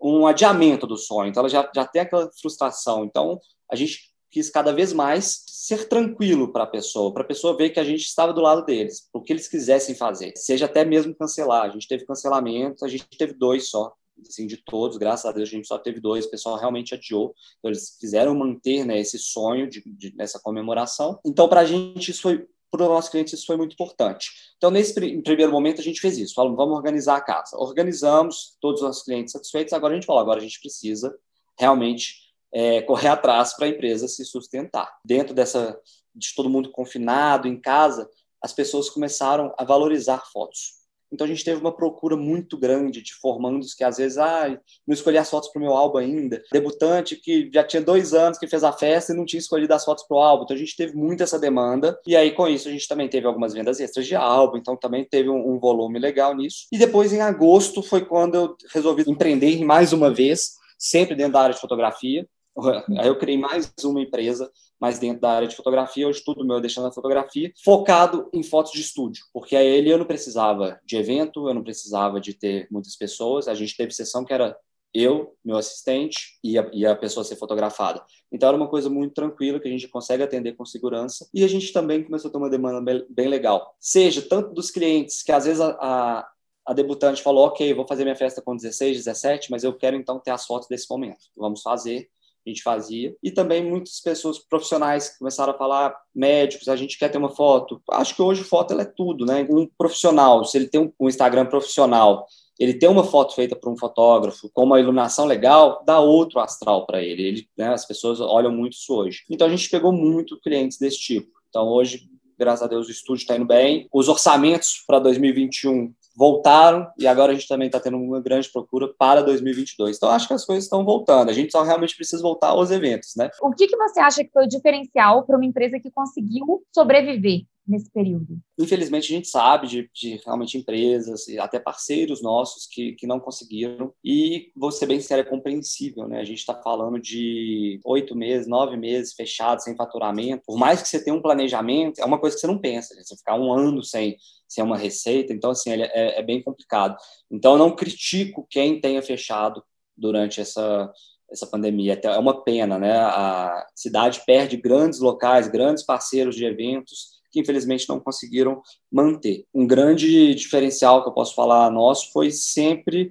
um 0.00 0.26
adiamento 0.26 0.86
do 0.86 0.96
sonho, 0.96 1.30
então 1.30 1.40
ela 1.40 1.48
já, 1.48 1.70
já 1.74 1.86
tem 1.86 2.02
aquela 2.02 2.30
frustração. 2.40 3.04
Então, 3.04 3.40
a 3.70 3.76
gente 3.76 4.14
quis 4.30 4.50
cada 4.50 4.72
vez 4.72 4.92
mais 4.92 5.44
ser 5.46 5.88
tranquilo 5.88 6.52
para 6.52 6.64
a 6.64 6.66
pessoa, 6.66 7.14
para 7.14 7.22
a 7.22 7.26
pessoa 7.26 7.56
ver 7.56 7.70
que 7.70 7.78
a 7.78 7.84
gente 7.84 8.02
estava 8.02 8.32
do 8.32 8.40
lado 8.40 8.64
deles, 8.64 9.08
o 9.12 9.20
que 9.20 9.32
eles 9.32 9.46
quisessem 9.46 9.94
fazer, 9.94 10.32
seja 10.36 10.66
até 10.66 10.84
mesmo 10.84 11.14
cancelar. 11.14 11.62
A 11.62 11.68
gente 11.68 11.86
teve 11.86 12.04
cancelamento, 12.04 12.84
a 12.84 12.88
gente 12.88 13.06
teve 13.16 13.32
dois 13.32 13.70
só, 13.70 13.94
assim, 14.28 14.46
de 14.46 14.56
todos, 14.56 14.96
graças 14.96 15.24
a 15.24 15.32
Deus 15.32 15.48
a 15.48 15.52
gente 15.52 15.68
só 15.68 15.78
teve 15.78 16.00
dois, 16.00 16.26
o 16.26 16.30
pessoal 16.30 16.56
realmente 16.56 16.94
adiou, 16.94 17.34
então 17.58 17.70
eles 17.70 17.96
quiseram 17.96 18.34
manter 18.34 18.84
né, 18.84 18.98
esse 18.98 19.18
sonho 19.18 19.70
de, 19.70 19.82
de, 19.86 20.14
nessa 20.16 20.40
comemoração. 20.40 21.18
Então, 21.24 21.48
para 21.48 21.60
a 21.60 21.64
gente, 21.64 22.10
isso 22.10 22.22
foi 22.22 22.46
para 22.76 22.84
os 22.84 22.90
nossos 22.90 23.10
clientes 23.10 23.32
isso 23.32 23.46
foi 23.46 23.56
muito 23.56 23.74
importante. 23.74 24.30
Então, 24.56 24.70
nesse 24.70 24.94
primeiro 24.94 25.52
momento, 25.52 25.80
a 25.80 25.84
gente 25.84 26.00
fez 26.00 26.18
isso. 26.18 26.34
Falamos, 26.34 26.56
vamos 26.56 26.76
organizar 26.76 27.16
a 27.16 27.20
casa. 27.20 27.56
Organizamos, 27.56 28.56
todos 28.60 28.80
os 28.80 28.86
nossos 28.86 29.02
clientes 29.04 29.32
satisfeitos. 29.32 29.72
Agora 29.72 29.92
a 29.92 29.96
gente 29.96 30.06
falou, 30.06 30.20
agora 30.20 30.40
a 30.40 30.42
gente 30.42 30.60
precisa 30.60 31.14
realmente 31.58 32.16
é, 32.52 32.82
correr 32.82 33.08
atrás 33.08 33.54
para 33.54 33.66
a 33.66 33.68
empresa 33.68 34.08
se 34.08 34.24
sustentar. 34.24 34.92
Dentro 35.04 35.34
dessa 35.34 35.78
de 36.14 36.34
todo 36.34 36.50
mundo 36.50 36.70
confinado 36.70 37.48
em 37.48 37.60
casa, 37.60 38.08
as 38.42 38.52
pessoas 38.52 38.90
começaram 38.90 39.54
a 39.56 39.64
valorizar 39.64 40.22
fotos. 40.32 40.83
Então 41.14 41.24
a 41.24 41.28
gente 41.28 41.44
teve 41.44 41.60
uma 41.60 41.74
procura 41.74 42.16
muito 42.16 42.58
grande 42.58 43.00
de 43.00 43.14
formandos 43.14 43.72
que 43.72 43.84
às 43.84 43.96
vezes 43.96 44.18
ah, 44.18 44.48
não 44.86 44.94
escolhi 44.94 45.16
as 45.16 45.30
fotos 45.30 45.50
para 45.50 45.60
o 45.60 45.62
meu 45.62 45.72
álbum 45.72 45.98
ainda. 45.98 46.42
Debutante 46.52 47.16
que 47.16 47.50
já 47.52 47.64
tinha 47.64 47.80
dois 47.80 48.12
anos 48.12 48.38
que 48.38 48.46
fez 48.46 48.64
a 48.64 48.72
festa 48.72 49.12
e 49.12 49.16
não 49.16 49.24
tinha 49.24 49.38
escolhido 49.38 49.72
as 49.72 49.84
fotos 49.84 50.04
para 50.06 50.16
o 50.16 50.20
álbum. 50.20 50.44
Então 50.44 50.56
a 50.56 50.58
gente 50.58 50.76
teve 50.76 50.94
muito 50.94 51.22
essa 51.22 51.38
demanda. 51.38 51.98
E 52.06 52.16
aí 52.16 52.32
com 52.32 52.48
isso 52.48 52.68
a 52.68 52.72
gente 52.72 52.88
também 52.88 53.08
teve 53.08 53.26
algumas 53.26 53.54
vendas 53.54 53.80
extras 53.80 54.06
de 54.06 54.14
álbum. 54.14 54.58
Então 54.58 54.76
também 54.76 55.04
teve 55.04 55.28
um, 55.30 55.54
um 55.54 55.58
volume 55.58 55.98
legal 55.98 56.36
nisso. 56.36 56.66
E 56.72 56.78
depois 56.78 57.12
em 57.12 57.20
agosto 57.20 57.82
foi 57.82 58.04
quando 58.04 58.34
eu 58.34 58.56
resolvi 58.72 59.04
empreender 59.06 59.64
mais 59.64 59.92
uma 59.92 60.12
vez, 60.12 60.54
sempre 60.78 61.14
dentro 61.14 61.34
da 61.34 61.42
área 61.42 61.54
de 61.54 61.60
fotografia. 61.60 62.26
Aí 62.98 63.08
eu 63.08 63.18
criei 63.18 63.38
mais 63.38 63.72
uma 63.84 64.00
empresa, 64.00 64.50
mais 64.80 64.98
dentro 64.98 65.20
da 65.20 65.30
área 65.30 65.48
de 65.48 65.56
fotografia, 65.56 66.06
hoje 66.06 66.22
tudo 66.24 66.44
meu 66.44 66.60
deixando 66.60 66.88
a 66.88 66.92
fotografia, 66.92 67.52
focado 67.64 68.28
em 68.32 68.42
fotos 68.42 68.72
de 68.72 68.80
estúdio, 68.80 69.24
porque 69.32 69.56
aí 69.56 69.66
ele 69.66 69.90
eu 69.90 69.98
não 69.98 70.04
precisava 70.04 70.80
de 70.84 70.96
evento, 70.96 71.48
eu 71.48 71.54
não 71.54 71.62
precisava 71.62 72.20
de 72.20 72.34
ter 72.34 72.68
muitas 72.70 72.96
pessoas, 72.96 73.48
a 73.48 73.54
gente 73.54 73.76
teve 73.76 73.92
sessão 73.92 74.24
que 74.24 74.32
era 74.32 74.56
eu, 74.92 75.34
meu 75.44 75.56
assistente 75.56 76.38
e 76.42 76.56
a, 76.56 76.70
e 76.72 76.86
a 76.86 76.94
pessoa 76.94 77.24
ser 77.24 77.34
fotografada. 77.34 78.00
Então 78.30 78.48
era 78.48 78.56
uma 78.56 78.68
coisa 78.68 78.88
muito 78.88 79.12
tranquila 79.12 79.58
que 79.58 79.66
a 79.66 79.70
gente 79.70 79.88
consegue 79.88 80.22
atender 80.22 80.52
com 80.52 80.64
segurança 80.64 81.28
e 81.34 81.42
a 81.42 81.48
gente 81.48 81.72
também 81.72 82.04
começou 82.04 82.28
a 82.28 82.32
ter 82.32 82.38
uma 82.38 82.48
demanda 82.48 82.80
bem, 82.80 83.04
bem 83.10 83.28
legal. 83.28 83.74
Seja 83.80 84.22
tanto 84.22 84.54
dos 84.54 84.70
clientes 84.70 85.22
que 85.22 85.32
às 85.32 85.46
vezes 85.46 85.60
a, 85.60 85.70
a 85.80 86.28
a 86.66 86.72
debutante 86.72 87.22
falou, 87.22 87.46
ok, 87.46 87.74
vou 87.74 87.86
fazer 87.86 88.04
minha 88.04 88.16
festa 88.16 88.40
com 88.40 88.56
16, 88.56 88.96
17, 88.96 89.50
mas 89.50 89.64
eu 89.64 89.74
quero 89.76 89.96
então 89.96 90.18
ter 90.18 90.30
as 90.30 90.46
fotos 90.46 90.66
desse 90.66 90.86
momento. 90.88 91.26
Vamos 91.36 91.60
fazer 91.60 92.08
a 92.46 92.48
gente 92.50 92.62
fazia. 92.62 93.14
E 93.22 93.30
também 93.30 93.64
muitas 93.64 94.00
pessoas 94.00 94.38
profissionais 94.38 95.16
começaram 95.18 95.52
a 95.52 95.56
falar, 95.56 95.94
médicos, 96.14 96.68
a 96.68 96.76
gente 96.76 96.98
quer 96.98 97.08
ter 97.08 97.18
uma 97.18 97.30
foto. 97.30 97.80
Acho 97.90 98.14
que 98.14 98.22
hoje 98.22 98.44
foto 98.44 98.72
ela 98.72 98.82
é 98.82 98.92
tudo, 98.96 99.24
né? 99.24 99.46
Um 99.50 99.68
profissional, 99.78 100.44
se 100.44 100.56
ele 100.58 100.68
tem 100.68 100.92
um 100.98 101.08
Instagram 101.08 101.46
profissional, 101.46 102.26
ele 102.58 102.74
tem 102.74 102.88
uma 102.88 103.04
foto 103.04 103.34
feita 103.34 103.56
por 103.56 103.72
um 103.72 103.76
fotógrafo 103.76 104.48
com 104.52 104.62
uma 104.62 104.78
iluminação 104.78 105.26
legal, 105.26 105.82
dá 105.84 105.98
outro 105.98 106.38
astral 106.38 106.86
para 106.86 107.02
ele. 107.02 107.22
ele 107.22 107.48
né, 107.56 107.68
as 107.68 107.84
pessoas 107.84 108.20
olham 108.20 108.52
muito 108.52 108.74
isso 108.74 108.94
hoje. 108.94 109.24
Então 109.28 109.46
a 109.46 109.50
gente 109.50 109.68
pegou 109.68 109.92
muito 109.92 110.40
clientes 110.40 110.78
desse 110.78 110.98
tipo. 110.98 111.30
Então 111.48 111.66
hoje, 111.68 112.08
graças 112.38 112.62
a 112.62 112.68
Deus, 112.68 112.86
o 112.86 112.90
estúdio 112.90 113.22
está 113.22 113.36
indo 113.36 113.46
bem. 113.46 113.88
Os 113.92 114.08
orçamentos 114.08 114.84
para 114.86 114.98
2021 115.00 115.92
voltaram 116.16 116.86
e 116.98 117.06
agora 117.06 117.32
a 117.32 117.34
gente 117.34 117.48
também 117.48 117.66
está 117.66 117.80
tendo 117.80 117.96
uma 117.96 118.20
grande 118.20 118.50
procura 118.50 118.88
para 118.98 119.22
2022. 119.22 119.96
Então, 119.96 120.10
acho 120.10 120.28
que 120.28 120.34
as 120.34 120.44
coisas 120.44 120.64
estão 120.64 120.84
voltando. 120.84 121.30
A 121.30 121.32
gente 121.32 121.52
só 121.52 121.62
realmente 121.62 121.96
precisa 121.96 122.22
voltar 122.22 122.48
aos 122.48 122.70
eventos, 122.70 123.14
né? 123.16 123.30
O 123.42 123.50
que, 123.50 123.66
que 123.66 123.76
você 123.76 124.00
acha 124.00 124.24
que 124.24 124.30
foi 124.30 124.44
o 124.44 124.48
diferencial 124.48 125.24
para 125.24 125.36
uma 125.36 125.46
empresa 125.46 125.78
que 125.80 125.90
conseguiu 125.90 126.62
sobreviver 126.72 127.42
nesse 127.66 127.90
período? 127.90 128.38
Infelizmente, 128.58 129.12
a 129.12 129.16
gente 129.16 129.28
sabe 129.28 129.66
de, 129.66 129.90
de 129.94 130.20
realmente 130.24 130.58
empresas 130.58 131.26
e 131.28 131.38
até 131.38 131.58
parceiros 131.58 132.22
nossos 132.22 132.66
que, 132.66 132.92
que 132.92 133.06
não 133.06 133.18
conseguiram. 133.18 133.92
E, 134.04 134.52
vou 134.54 134.70
ser 134.70 134.86
bem 134.86 135.00
sério, 135.00 135.22
é 135.22 135.28
compreensível, 135.28 136.06
né? 136.06 136.20
A 136.20 136.24
gente 136.24 136.38
está 136.38 136.54
falando 136.54 137.00
de 137.00 137.80
oito 137.84 138.14
meses, 138.14 138.46
nove 138.46 138.76
meses 138.76 139.14
fechados, 139.14 139.64
sem 139.64 139.76
faturamento. 139.76 140.44
Por 140.46 140.58
mais 140.58 140.82
que 140.82 140.88
você 140.88 141.02
tenha 141.02 141.16
um 141.16 141.22
planejamento, 141.22 142.00
é 142.00 142.04
uma 142.04 142.18
coisa 142.18 142.36
que 142.36 142.40
você 142.40 142.46
não 142.46 142.58
pensa. 142.58 142.94
Né? 142.94 143.02
Você 143.02 143.16
ficar 143.16 143.34
um 143.34 143.52
ano 143.52 143.82
sem, 143.82 144.16
sem 144.48 144.62
uma 144.62 144.76
receita, 144.76 145.32
então, 145.32 145.50
assim, 145.50 145.70
é, 145.70 146.18
é 146.18 146.22
bem 146.22 146.42
complicado. 146.42 146.96
Então, 147.30 147.52
eu 147.52 147.58
não 147.58 147.74
critico 147.74 148.46
quem 148.50 148.80
tenha 148.80 149.02
fechado 149.02 149.62
durante 149.96 150.40
essa, 150.40 150.92
essa 151.30 151.46
pandemia. 151.46 151.98
É 152.02 152.18
uma 152.18 152.42
pena, 152.44 152.78
né? 152.78 152.96
A 152.98 153.66
cidade 153.74 154.22
perde 154.26 154.56
grandes 154.56 155.00
locais, 155.00 155.48
grandes 155.48 155.84
parceiros 155.84 156.36
de 156.36 156.44
eventos 156.44 157.14
que 157.34 157.40
infelizmente 157.40 157.88
não 157.88 157.98
conseguiram 157.98 158.62
manter. 158.90 159.44
Um 159.52 159.66
grande 159.66 160.32
diferencial 160.36 161.02
que 161.02 161.08
eu 161.08 161.12
posso 161.12 161.34
falar 161.34 161.68
nosso 161.68 162.12
foi 162.12 162.30
sempre 162.30 163.10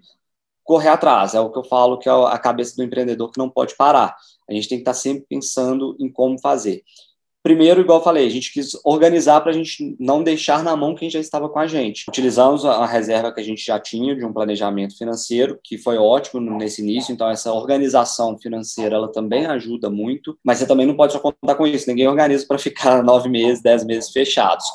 correr 0.63 0.87
atrás. 0.87 1.33
É 1.33 1.41
o 1.41 1.51
que 1.51 1.59
eu 1.59 1.63
falo 1.65 1.99
que 1.99 2.07
é 2.07 2.11
a 2.11 2.39
cabeça 2.39 2.73
do 2.77 2.83
empreendedor 2.83 3.29
que 3.29 3.37
não 3.37 3.49
pode 3.49 3.75
parar. 3.75 4.15
A 4.49 4.53
gente 4.53 4.69
tem 4.69 4.77
que 4.77 4.83
estar 4.83 4.93
sempre 4.93 5.25
pensando 5.27 5.97
em 5.99 6.09
como 6.09 6.39
fazer. 6.39 6.83
Primeiro, 7.43 7.81
igual 7.81 7.99
eu 7.99 8.03
falei, 8.03 8.25
a 8.25 8.29
gente 8.29 8.53
quis 8.53 8.71
organizar 8.85 9.41
para 9.41 9.51
a 9.51 9.53
gente 9.53 9.97
não 9.99 10.23
deixar 10.23 10.63
na 10.63 10.77
mão 10.77 10.95
quem 10.95 11.09
já 11.09 11.19
estava 11.19 11.49
com 11.49 11.59
a 11.59 11.67
gente. 11.67 12.05
Utilizamos 12.07 12.63
a 12.63 12.85
reserva 12.85 13.33
que 13.33 13.41
a 13.41 13.43
gente 13.43 13.65
já 13.65 13.77
tinha 13.77 14.15
de 14.15 14.23
um 14.23 14.31
planejamento 14.31 14.97
financeiro, 14.97 15.59
que 15.61 15.77
foi 15.77 15.97
ótimo 15.97 16.39
nesse 16.57 16.81
início. 16.81 17.11
Então, 17.11 17.29
essa 17.29 17.51
organização 17.51 18.39
financeira 18.39 18.95
ela 18.95 19.11
também 19.11 19.45
ajuda 19.45 19.89
muito, 19.89 20.37
mas 20.41 20.59
você 20.59 20.65
também 20.65 20.85
não 20.85 20.95
pode 20.95 21.11
só 21.11 21.19
contar 21.19 21.55
com 21.55 21.67
isso. 21.67 21.89
Ninguém 21.89 22.07
organiza 22.07 22.45
para 22.47 22.57
ficar 22.57 23.03
nove 23.03 23.27
meses, 23.27 23.61
dez 23.61 23.83
meses 23.83 24.09
fechados. 24.09 24.65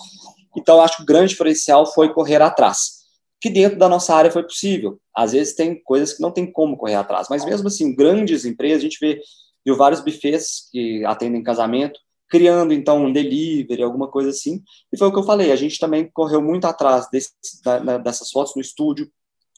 Então, 0.54 0.82
acho 0.82 0.98
que 0.98 1.02
o 1.04 1.06
grande 1.06 1.30
diferencial 1.30 1.87
foi 1.87 2.12
correr 2.12 2.42
atrás 2.42 2.98
que 3.40 3.48
dentro 3.48 3.78
da 3.78 3.88
nossa 3.88 4.14
área 4.14 4.30
foi 4.30 4.42
possível. 4.42 5.00
Às 5.14 5.32
vezes 5.32 5.54
tem 5.54 5.80
coisas 5.82 6.12
que 6.12 6.20
não 6.20 6.32
tem 6.32 6.50
como 6.50 6.76
correr 6.76 6.96
atrás, 6.96 7.28
mas 7.30 7.44
mesmo 7.44 7.68
assim, 7.68 7.94
grandes 7.94 8.44
empresas, 8.44 8.78
a 8.78 8.82
gente 8.82 8.98
vê 9.00 9.20
viu 9.64 9.76
vários 9.76 10.00
bufês 10.00 10.68
que 10.70 11.04
atendem 11.04 11.42
casamento, 11.42 12.00
criando 12.28 12.73
então 12.73 13.04
um 13.04 13.12
delivery, 13.12 13.82
alguma 13.82 14.08
coisa 14.08 14.30
assim. 14.30 14.62
E 14.92 14.99
foi 14.99 15.08
o 15.08 15.12
que 15.12 15.18
eu 15.18 15.25
falei, 15.25 15.50
a 15.50 15.56
gente 15.56 15.78
também 15.78 16.11
correu 16.12 16.42
muito 16.42 16.66
atrás 16.66 17.08
desse, 17.11 17.32
da, 17.64 17.99
dessas 17.99 18.30
fotos 18.30 18.54
no 18.54 18.61
estúdio, 18.61 19.11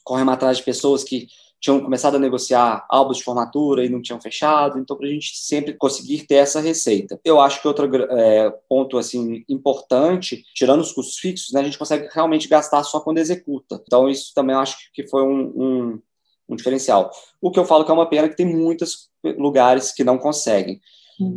corremos 0.05 0.35
atrás 0.35 0.59
de 0.59 0.65
pessoas 0.65 1.05
que 1.05 1.29
tinham 1.61 1.81
começado 1.81 2.17
a 2.17 2.19
negociar 2.19 2.87
álbuns 2.89 3.19
de 3.19 3.25
formatura 3.25 3.85
e 3.85 3.89
não 3.89 4.01
tinham 4.01 4.21
fechado, 4.21 4.79
então 4.79 4.97
para 4.97 5.07
a 5.07 5.11
gente 5.11 5.37
sempre 5.37 5.75
conseguir 5.75 6.27
ter 6.27 6.37
essa 6.37 6.59
receita. 6.59 7.21
Eu 7.23 7.39
acho 7.39 7.61
que 7.61 7.69
outro 7.69 7.87
é, 8.13 8.51
ponto 8.67 8.97
assim 8.97 9.45
importante, 9.47 10.43
tirando 10.55 10.81
os 10.81 10.93
custos 10.93 11.19
fixos, 11.19 11.53
né, 11.53 11.61
a 11.61 11.65
gente 11.65 11.79
consegue 11.79 12.09
realmente 12.13 12.49
gastar 12.49 12.83
só 12.83 13.01
quando 13.01 13.19
executa. 13.19 13.83
Então 13.87 14.09
isso 14.09 14.33
também 14.35 14.55
eu 14.55 14.61
acho 14.61 14.91
que 14.95 15.07
foi 15.07 15.23
um, 15.23 15.53
um, 15.55 16.03
um 16.49 16.57
diferencial. 16.57 17.11
O 17.43 17.51
que 17.51 17.59
eu 17.59 17.67
falo 17.67 17.85
que 17.85 17.91
é 17.91 17.95
uma 17.95 18.09
pena 18.09 18.29
que 18.29 18.37
tem 18.37 18.47
muitos 18.47 19.11
lugares 19.23 19.93
que 19.93 20.03
não 20.03 20.17
conseguem. 20.17 20.81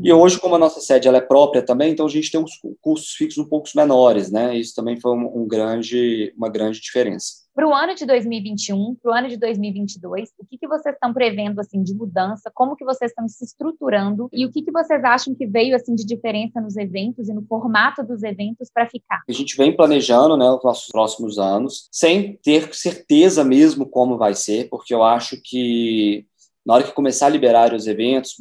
E 0.04 0.12
hoje, 0.12 0.40
como 0.40 0.56
a 0.56 0.60
nossa 0.60 0.80
sede 0.80 1.08
ela 1.08 1.18
é 1.18 1.22
própria 1.22 1.64
também, 1.64 1.92
então 1.92 2.06
a 2.06 2.10
gente 2.10 2.32
tem 2.32 2.40
uns 2.40 2.60
custos 2.82 3.14
fixos 3.14 3.44
um 3.44 3.48
pouco 3.48 3.68
menores, 3.76 4.32
né? 4.32 4.56
Isso 4.58 4.74
também 4.76 5.00
foi 5.00 5.12
um, 5.12 5.44
um 5.44 5.48
grande, 5.48 6.34
uma 6.38 6.50
grande 6.50 6.80
diferença. 6.80 7.44
Para 7.56 7.68
o 7.68 7.74
ano 7.74 7.94
de 7.94 8.04
2021, 8.06 8.96
para 8.96 9.12
o 9.12 9.14
ano 9.14 9.30
de 9.30 9.38
2022, 9.38 10.30
o 10.40 10.46
que, 10.46 10.58
que 10.58 10.68
vocês 10.68 10.96
estão 10.96 11.14
prevendo 11.14 11.60
assim 11.60 11.84
de 11.84 11.94
mudança? 11.94 12.52
Como 12.52 12.76
que 12.76 12.84
vocês 12.84 13.12
estão 13.12 13.28
se 13.28 13.46
estruturando 13.46 14.28
e 14.34 14.44
o 14.44 14.52
que, 14.52 14.64
que 14.64 14.72
vocês 14.72 15.04
acham 15.04 15.36
que 15.36 15.46
veio 15.46 15.76
assim 15.76 15.94
de 15.94 16.04
diferença 16.04 16.60
nos 16.60 16.76
eventos 16.76 17.30
e 17.30 17.34
no 17.34 17.44
formato 17.44 18.04
dos 18.04 18.24
eventos 18.24 18.72
para 18.74 18.90
ficar? 18.90 19.22
A 19.30 19.32
gente 19.32 19.56
vem 19.56 19.76
planejando, 19.76 20.36
né, 20.36 20.50
os 20.50 20.64
nossos 20.64 20.88
próximos 20.88 21.38
anos, 21.38 21.88
sem 21.92 22.38
ter 22.38 22.74
certeza 22.74 23.44
mesmo 23.44 23.88
como 23.88 24.18
vai 24.18 24.34
ser, 24.34 24.68
porque 24.68 24.94
eu 24.94 25.04
acho 25.04 25.40
que 25.44 26.26
na 26.66 26.76
hora 26.76 26.84
que 26.84 26.92
começar 26.92 27.28
a 27.28 27.30
liberar 27.30 27.74
os 27.74 27.86
eventos, 27.86 28.38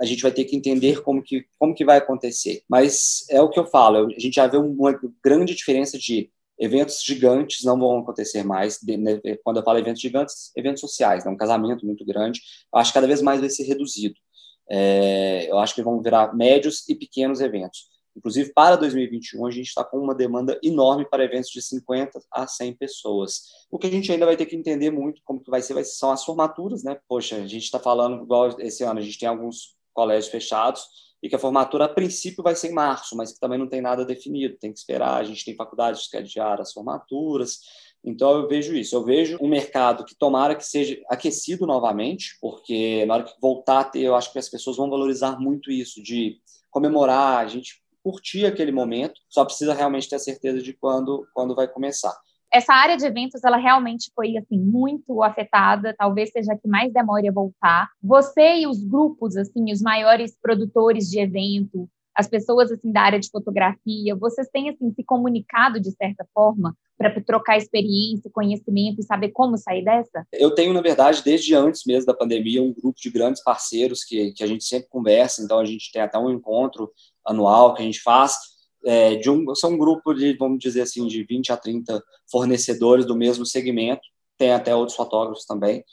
a 0.00 0.04
gente 0.04 0.22
vai 0.22 0.32
ter 0.32 0.44
que 0.44 0.56
entender 0.56 1.02
como 1.02 1.22
que, 1.22 1.46
como 1.58 1.74
que 1.74 1.84
vai 1.84 1.98
acontecer. 1.98 2.62
Mas 2.68 3.24
é 3.30 3.40
o 3.40 3.48
que 3.48 3.58
eu 3.58 3.66
falo, 3.66 4.06
a 4.06 4.18
gente 4.18 4.34
já 4.34 4.46
vê 4.46 4.56
uma 4.56 4.98
grande 5.22 5.54
diferença 5.54 5.98
de 5.98 6.30
eventos 6.58 7.02
gigantes 7.02 7.64
não 7.64 7.78
vão 7.78 7.98
acontecer 7.98 8.42
mais. 8.42 8.78
Né, 8.82 9.20
quando 9.44 9.58
eu 9.58 9.62
falo 9.62 9.78
eventos 9.78 10.00
gigantes, 10.00 10.52
eventos 10.56 10.80
sociais, 10.80 11.24
né, 11.24 11.30
um 11.30 11.36
casamento 11.36 11.84
muito 11.84 12.04
grande, 12.04 12.40
eu 12.72 12.78
acho 12.78 12.90
que 12.90 12.94
cada 12.94 13.06
vez 13.06 13.22
mais 13.22 13.40
vai 13.40 13.50
ser 13.50 13.64
reduzido. 13.64 14.16
É, 14.68 15.50
eu 15.50 15.58
acho 15.58 15.74
que 15.74 15.82
vão 15.82 16.02
virar 16.02 16.34
médios 16.34 16.88
e 16.88 16.94
pequenos 16.94 17.40
eventos. 17.40 17.94
Inclusive, 18.16 18.50
para 18.54 18.76
2021, 18.76 19.46
a 19.46 19.50
gente 19.50 19.66
está 19.66 19.84
com 19.84 19.98
uma 19.98 20.14
demanda 20.14 20.58
enorme 20.62 21.04
para 21.04 21.22
eventos 21.22 21.50
de 21.50 21.60
50 21.60 22.18
a 22.32 22.46
100 22.46 22.74
pessoas. 22.74 23.42
O 23.70 23.78
que 23.78 23.86
a 23.86 23.90
gente 23.90 24.10
ainda 24.10 24.24
vai 24.24 24.38
ter 24.38 24.46
que 24.46 24.56
entender 24.56 24.90
muito 24.90 25.20
como 25.22 25.42
que 25.42 25.50
vai 25.50 25.60
ser, 25.60 25.74
vai 25.74 25.84
ser 25.84 25.96
são 25.96 26.10
as 26.10 26.24
formaturas, 26.24 26.82
né? 26.82 26.98
Poxa, 27.06 27.36
a 27.36 27.46
gente 27.46 27.64
está 27.64 27.78
falando, 27.78 28.22
igual 28.22 28.58
esse 28.58 28.82
ano, 28.82 29.00
a 29.00 29.02
gente 29.02 29.18
tem 29.18 29.28
alguns 29.28 29.75
colégios 29.96 30.30
fechados, 30.30 30.86
e 31.22 31.28
que 31.28 31.34
a 31.34 31.38
formatura, 31.38 31.86
a 31.86 31.88
princípio, 31.88 32.44
vai 32.44 32.54
ser 32.54 32.68
em 32.68 32.74
março, 32.74 33.16
mas 33.16 33.32
que 33.32 33.40
também 33.40 33.58
não 33.58 33.66
tem 33.66 33.80
nada 33.80 34.04
definido, 34.04 34.58
tem 34.58 34.70
que 34.70 34.78
esperar. 34.78 35.14
A 35.14 35.24
gente 35.24 35.44
tem 35.44 35.56
faculdades 35.56 36.06
que 36.08 36.16
adiar 36.16 36.60
as 36.60 36.72
formaturas. 36.72 37.60
Então, 38.04 38.32
eu 38.36 38.46
vejo 38.46 38.76
isso. 38.76 38.94
Eu 38.94 39.02
vejo 39.02 39.38
um 39.40 39.48
mercado 39.48 40.04
que 40.04 40.14
tomara 40.14 40.54
que 40.54 40.64
seja 40.64 41.00
aquecido 41.08 41.66
novamente, 41.66 42.36
porque 42.38 43.06
na 43.06 43.14
hora 43.14 43.24
que 43.24 43.32
voltar 43.40 43.80
a 43.80 43.84
ter, 43.84 44.02
eu 44.02 44.14
acho 44.14 44.30
que 44.30 44.38
as 44.38 44.48
pessoas 44.48 44.76
vão 44.76 44.90
valorizar 44.90 45.40
muito 45.40 45.70
isso, 45.70 46.02
de 46.02 46.38
comemorar, 46.70 47.38
a 47.38 47.48
gente 47.48 47.82
curtir 48.04 48.44
aquele 48.44 48.70
momento, 48.70 49.20
só 49.28 49.44
precisa 49.44 49.74
realmente 49.74 50.08
ter 50.08 50.16
a 50.16 50.20
certeza 50.20 50.62
de 50.62 50.74
quando, 50.74 51.26
quando 51.34 51.56
vai 51.56 51.66
começar 51.66 52.14
essa 52.56 52.72
área 52.72 52.96
de 52.96 53.04
eventos 53.04 53.44
ela 53.44 53.58
realmente 53.58 54.10
foi 54.14 54.36
assim 54.36 54.58
muito 54.58 55.22
afetada, 55.22 55.94
talvez 55.96 56.30
seja 56.30 56.56
que 56.56 56.66
mais 56.66 56.92
demore 56.92 57.28
a 57.28 57.32
voltar. 57.32 57.90
Você 58.02 58.60
e 58.60 58.66
os 58.66 58.82
grupos 58.82 59.36
assim, 59.36 59.70
os 59.70 59.82
maiores 59.82 60.34
produtores 60.40 61.10
de 61.10 61.20
evento, 61.20 61.86
as 62.14 62.26
pessoas 62.26 62.72
assim 62.72 62.90
da 62.90 63.02
área 63.02 63.20
de 63.20 63.28
fotografia, 63.30 64.16
vocês 64.16 64.48
têm 64.50 64.70
assim 64.70 64.90
se 64.90 65.04
comunicado 65.04 65.78
de 65.78 65.90
certa 65.90 66.26
forma 66.32 66.74
para 66.96 67.20
trocar 67.20 67.58
experiência, 67.58 68.30
conhecimento 68.32 69.00
e 69.00 69.04
saber 69.04 69.28
como 69.28 69.58
sair 69.58 69.84
dessa? 69.84 70.26
Eu 70.32 70.54
tenho, 70.54 70.72
na 70.72 70.80
verdade, 70.80 71.22
desde 71.22 71.54
antes 71.54 71.82
mesmo 71.86 72.06
da 72.06 72.14
pandemia, 72.14 72.62
um 72.62 72.72
grupo 72.72 72.98
de 72.98 73.10
grandes 73.10 73.42
parceiros 73.42 74.02
que, 74.02 74.32
que 74.32 74.42
a 74.42 74.46
gente 74.46 74.64
sempre 74.64 74.88
conversa, 74.88 75.42
então 75.42 75.58
a 75.58 75.64
gente 75.66 75.92
tem 75.92 76.00
até 76.00 76.18
um 76.18 76.30
encontro 76.30 76.90
anual 77.22 77.74
que 77.74 77.82
a 77.82 77.84
gente 77.84 78.00
faz 78.00 78.55
é, 78.86 79.16
de 79.16 79.28
um, 79.28 79.52
são 79.54 79.72
um 79.72 79.78
grupo 79.78 80.14
de, 80.14 80.34
vamos 80.34 80.60
dizer 80.60 80.82
assim, 80.82 81.06
de 81.08 81.24
20 81.24 81.52
a 81.52 81.56
30 81.56 82.02
fornecedores 82.30 83.04
do 83.04 83.16
mesmo 83.16 83.44
segmento, 83.44 84.02
tem 84.38 84.52
até 84.52 84.74
outros 84.74 84.96
fotógrafos 84.96 85.44
também, 85.44 85.84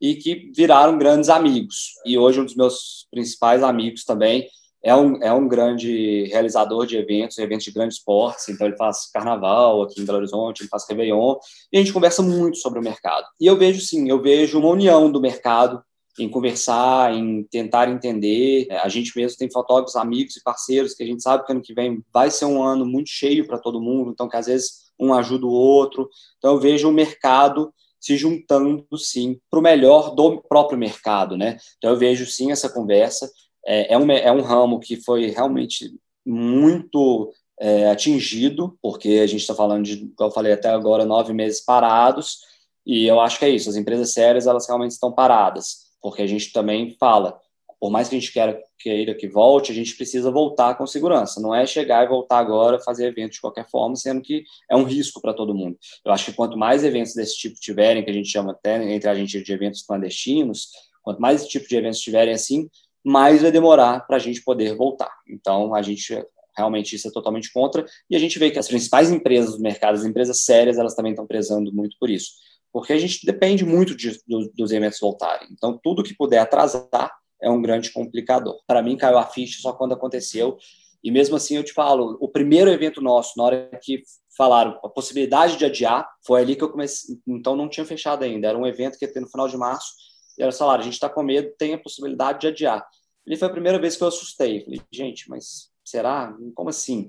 e 0.00 0.14
que 0.14 0.50
viraram 0.56 0.96
grandes 0.96 1.28
amigos. 1.28 1.92
E 2.06 2.16
hoje 2.16 2.40
um 2.40 2.44
dos 2.44 2.56
meus 2.56 3.06
principais 3.10 3.62
amigos 3.62 4.04
também 4.04 4.48
é 4.82 4.94
um, 4.94 5.22
é 5.22 5.32
um 5.32 5.46
grande 5.46 6.24
realizador 6.26 6.86
de 6.86 6.96
eventos, 6.96 7.36
eventos 7.36 7.64
de 7.64 7.72
grandes 7.72 7.98
esportes, 7.98 8.48
então 8.48 8.66
ele 8.66 8.76
faz 8.76 9.10
carnaval 9.12 9.82
aqui 9.82 10.00
em 10.00 10.04
Belo 10.04 10.18
Horizonte, 10.18 10.62
ele 10.62 10.68
faz 10.68 10.88
Réveillon, 10.88 11.36
e 11.72 11.76
a 11.76 11.80
gente 11.80 11.92
conversa 11.92 12.22
muito 12.22 12.56
sobre 12.58 12.78
o 12.78 12.82
mercado. 12.82 13.26
E 13.40 13.46
eu 13.46 13.58
vejo 13.58 13.80
sim, 13.80 14.08
eu 14.08 14.22
vejo 14.22 14.58
uma 14.58 14.68
união 14.68 15.10
do 15.10 15.20
mercado 15.20 15.82
em 16.22 16.28
conversar, 16.28 17.14
em 17.14 17.42
tentar 17.44 17.88
entender. 17.88 18.66
É, 18.70 18.78
a 18.78 18.88
gente 18.88 19.16
mesmo 19.16 19.38
tem 19.38 19.50
fotógrafos, 19.50 19.96
amigos 19.96 20.36
e 20.36 20.42
parceiros 20.42 20.94
que 20.94 21.02
a 21.02 21.06
gente 21.06 21.22
sabe 21.22 21.44
que 21.44 21.52
ano 21.52 21.62
que 21.62 21.74
vem 21.74 22.02
vai 22.12 22.30
ser 22.30 22.44
um 22.44 22.62
ano 22.62 22.84
muito 22.84 23.10
cheio 23.10 23.46
para 23.46 23.58
todo 23.58 23.80
mundo, 23.80 24.10
então 24.10 24.28
que 24.28 24.36
às 24.36 24.46
vezes 24.46 24.88
um 24.98 25.14
ajuda 25.14 25.46
o 25.46 25.50
outro. 25.50 26.08
Então 26.38 26.54
eu 26.54 26.60
vejo 26.60 26.88
o 26.88 26.92
mercado 26.92 27.72
se 28.00 28.16
juntando 28.16 28.86
sim 28.96 29.40
para 29.50 29.58
o 29.58 29.62
melhor 29.62 30.14
do 30.14 30.40
próprio 30.42 30.78
mercado, 30.78 31.36
né? 31.36 31.56
Então 31.78 31.90
eu 31.90 31.96
vejo 31.96 32.26
sim 32.26 32.52
essa 32.52 32.68
conversa. 32.68 33.30
É, 33.66 33.94
é, 33.94 33.98
um, 33.98 34.10
é 34.10 34.32
um 34.32 34.40
ramo 34.40 34.80
que 34.80 34.96
foi 34.96 35.26
realmente 35.26 35.92
muito 36.24 37.32
é, 37.60 37.90
atingido, 37.90 38.78
porque 38.80 39.20
a 39.22 39.26
gente 39.26 39.40
está 39.40 39.54
falando 39.54 39.84
de, 39.84 40.08
como 40.16 40.30
eu 40.30 40.34
falei 40.34 40.52
até 40.52 40.68
agora, 40.68 41.04
nove 41.04 41.32
meses 41.32 41.60
parados, 41.60 42.38
e 42.86 43.06
eu 43.06 43.20
acho 43.20 43.38
que 43.38 43.44
é 43.44 43.50
isso, 43.50 43.68
as 43.68 43.76
empresas 43.76 44.12
sérias, 44.12 44.46
elas 44.46 44.66
realmente 44.66 44.92
estão 44.92 45.12
paradas 45.12 45.87
porque 46.00 46.22
a 46.22 46.26
gente 46.26 46.52
também 46.52 46.96
fala, 46.98 47.38
por 47.80 47.90
mais 47.90 48.08
que 48.08 48.16
a 48.16 48.18
gente 48.18 48.32
queira, 48.32 48.60
queira 48.78 49.14
que 49.14 49.28
volte, 49.28 49.70
a 49.70 49.74
gente 49.74 49.94
precisa 49.94 50.30
voltar 50.30 50.74
com 50.76 50.86
segurança. 50.86 51.40
Não 51.40 51.54
é 51.54 51.64
chegar 51.64 52.04
e 52.04 52.08
voltar 52.08 52.38
agora, 52.38 52.80
fazer 52.80 53.06
evento 53.06 53.32
de 53.32 53.40
qualquer 53.40 53.68
forma, 53.68 53.94
sendo 53.94 54.20
que 54.20 54.44
é 54.68 54.76
um 54.76 54.82
risco 54.82 55.20
para 55.20 55.32
todo 55.32 55.54
mundo. 55.54 55.78
Eu 56.04 56.12
acho 56.12 56.24
que 56.24 56.32
quanto 56.32 56.56
mais 56.56 56.82
eventos 56.84 57.14
desse 57.14 57.36
tipo 57.36 57.58
tiverem, 57.60 58.04
que 58.04 58.10
a 58.10 58.14
gente 58.14 58.28
chama 58.28 58.52
até 58.52 58.92
entre 58.92 59.08
a 59.08 59.14
gente 59.14 59.40
de 59.42 59.52
eventos 59.52 59.82
clandestinos, 59.82 60.70
quanto 61.02 61.20
mais 61.20 61.40
esse 61.40 61.50
tipo 61.50 61.68
de 61.68 61.76
eventos 61.76 62.00
tiverem 62.00 62.34
assim, 62.34 62.68
mais 63.04 63.42
vai 63.42 63.52
demorar 63.52 64.06
para 64.06 64.16
a 64.16 64.20
gente 64.20 64.42
poder 64.42 64.76
voltar. 64.76 65.12
Então, 65.28 65.74
a 65.74 65.80
gente 65.80 66.24
realmente 66.56 66.96
isso 66.96 67.06
é 67.06 67.12
totalmente 67.12 67.52
contra, 67.52 67.86
e 68.10 68.16
a 68.16 68.18
gente 68.18 68.36
vê 68.36 68.50
que 68.50 68.58
as 68.58 68.66
principais 68.66 69.12
empresas 69.12 69.54
do 69.54 69.62
mercado, 69.62 69.94
as 69.94 70.04
empresas 70.04 70.40
sérias, 70.40 70.76
elas 70.76 70.92
também 70.92 71.12
estão 71.12 71.24
prezando 71.24 71.72
muito 71.72 71.96
por 72.00 72.10
isso 72.10 72.32
porque 72.72 72.92
a 72.92 72.98
gente 72.98 73.24
depende 73.24 73.64
muito 73.64 73.96
de, 73.96 74.18
do, 74.26 74.50
dos 74.54 74.70
eventos 74.70 75.00
voltarem. 75.00 75.48
Então, 75.50 75.78
tudo 75.82 76.02
que 76.02 76.14
puder 76.14 76.38
atrasar 76.38 77.10
é 77.40 77.50
um 77.50 77.62
grande 77.62 77.92
complicador. 77.92 78.60
Para 78.66 78.82
mim, 78.82 78.96
caiu 78.96 79.18
a 79.18 79.26
ficha 79.26 79.60
só 79.60 79.72
quando 79.72 79.92
aconteceu. 79.92 80.56
E 81.02 81.10
mesmo 81.10 81.36
assim, 81.36 81.56
eu 81.56 81.64
te 81.64 81.72
falo, 81.72 82.18
o 82.20 82.28
primeiro 82.28 82.70
evento 82.70 83.00
nosso, 83.00 83.34
na 83.36 83.44
hora 83.44 83.70
que 83.82 84.02
falaram 84.36 84.78
a 84.84 84.88
possibilidade 84.88 85.56
de 85.56 85.64
adiar, 85.64 86.08
foi 86.26 86.42
ali 86.42 86.56
que 86.56 86.62
eu 86.62 86.70
comecei. 86.70 87.16
Então, 87.26 87.56
não 87.56 87.68
tinha 87.68 87.86
fechado 87.86 88.24
ainda. 88.24 88.48
Era 88.48 88.58
um 88.58 88.66
evento 88.66 88.98
que 88.98 89.04
ia 89.04 89.12
ter 89.12 89.20
no 89.20 89.28
final 89.28 89.48
de 89.48 89.56
março. 89.56 89.92
E 90.36 90.42
era 90.42 90.52
falaram, 90.52 90.80
a 90.80 90.84
gente 90.84 90.94
está 90.94 91.08
com 91.08 91.22
medo, 91.22 91.52
tem 91.58 91.74
a 91.74 91.78
possibilidade 91.78 92.40
de 92.40 92.46
adiar. 92.48 92.86
Ele 93.26 93.36
foi 93.36 93.48
a 93.48 93.52
primeira 93.52 93.78
vez 93.78 93.96
que 93.96 94.02
eu 94.02 94.08
assustei. 94.08 94.64
Falei, 94.64 94.80
gente, 94.92 95.28
mas 95.28 95.70
será? 95.84 96.34
Como 96.54 96.70
assim? 96.70 97.08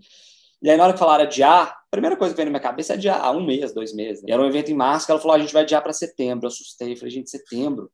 E 0.62 0.69
aí, 0.69 0.78
na 0.78 0.84
hora 0.84 0.93
que 0.93 1.00
falaram 1.00 1.24
adiar, 1.24 1.69
a 1.69 1.89
primeira 1.89 2.17
coisa 2.17 2.34
que 2.34 2.38
veio 2.38 2.48
na 2.48 2.52
minha 2.52 2.62
cabeça 2.62 2.93
é 2.93 2.95
adiar 2.95 3.22
ah, 3.24 3.32
um 3.32 3.45
mês, 3.45 3.74
dois 3.74 3.93
meses. 3.93 4.24
E 4.28 4.32
era 4.32 4.41
um 4.41 4.45
evento 4.45 4.72
em 4.72 4.76
março 4.76 5.06
que 5.06 5.12
ela 5.12 5.22
falou: 5.22 5.34
ah, 5.34 5.38
a 5.38 5.39
gente 5.39 5.54
vai 5.54 5.63
adiar 5.63 5.82
para 5.82 5.93
setembro. 5.93 6.45
Eu 6.45 6.50
assustei, 6.50 6.95
falei, 6.95 7.12
gente, 7.12 7.30
setembro? 7.30 7.91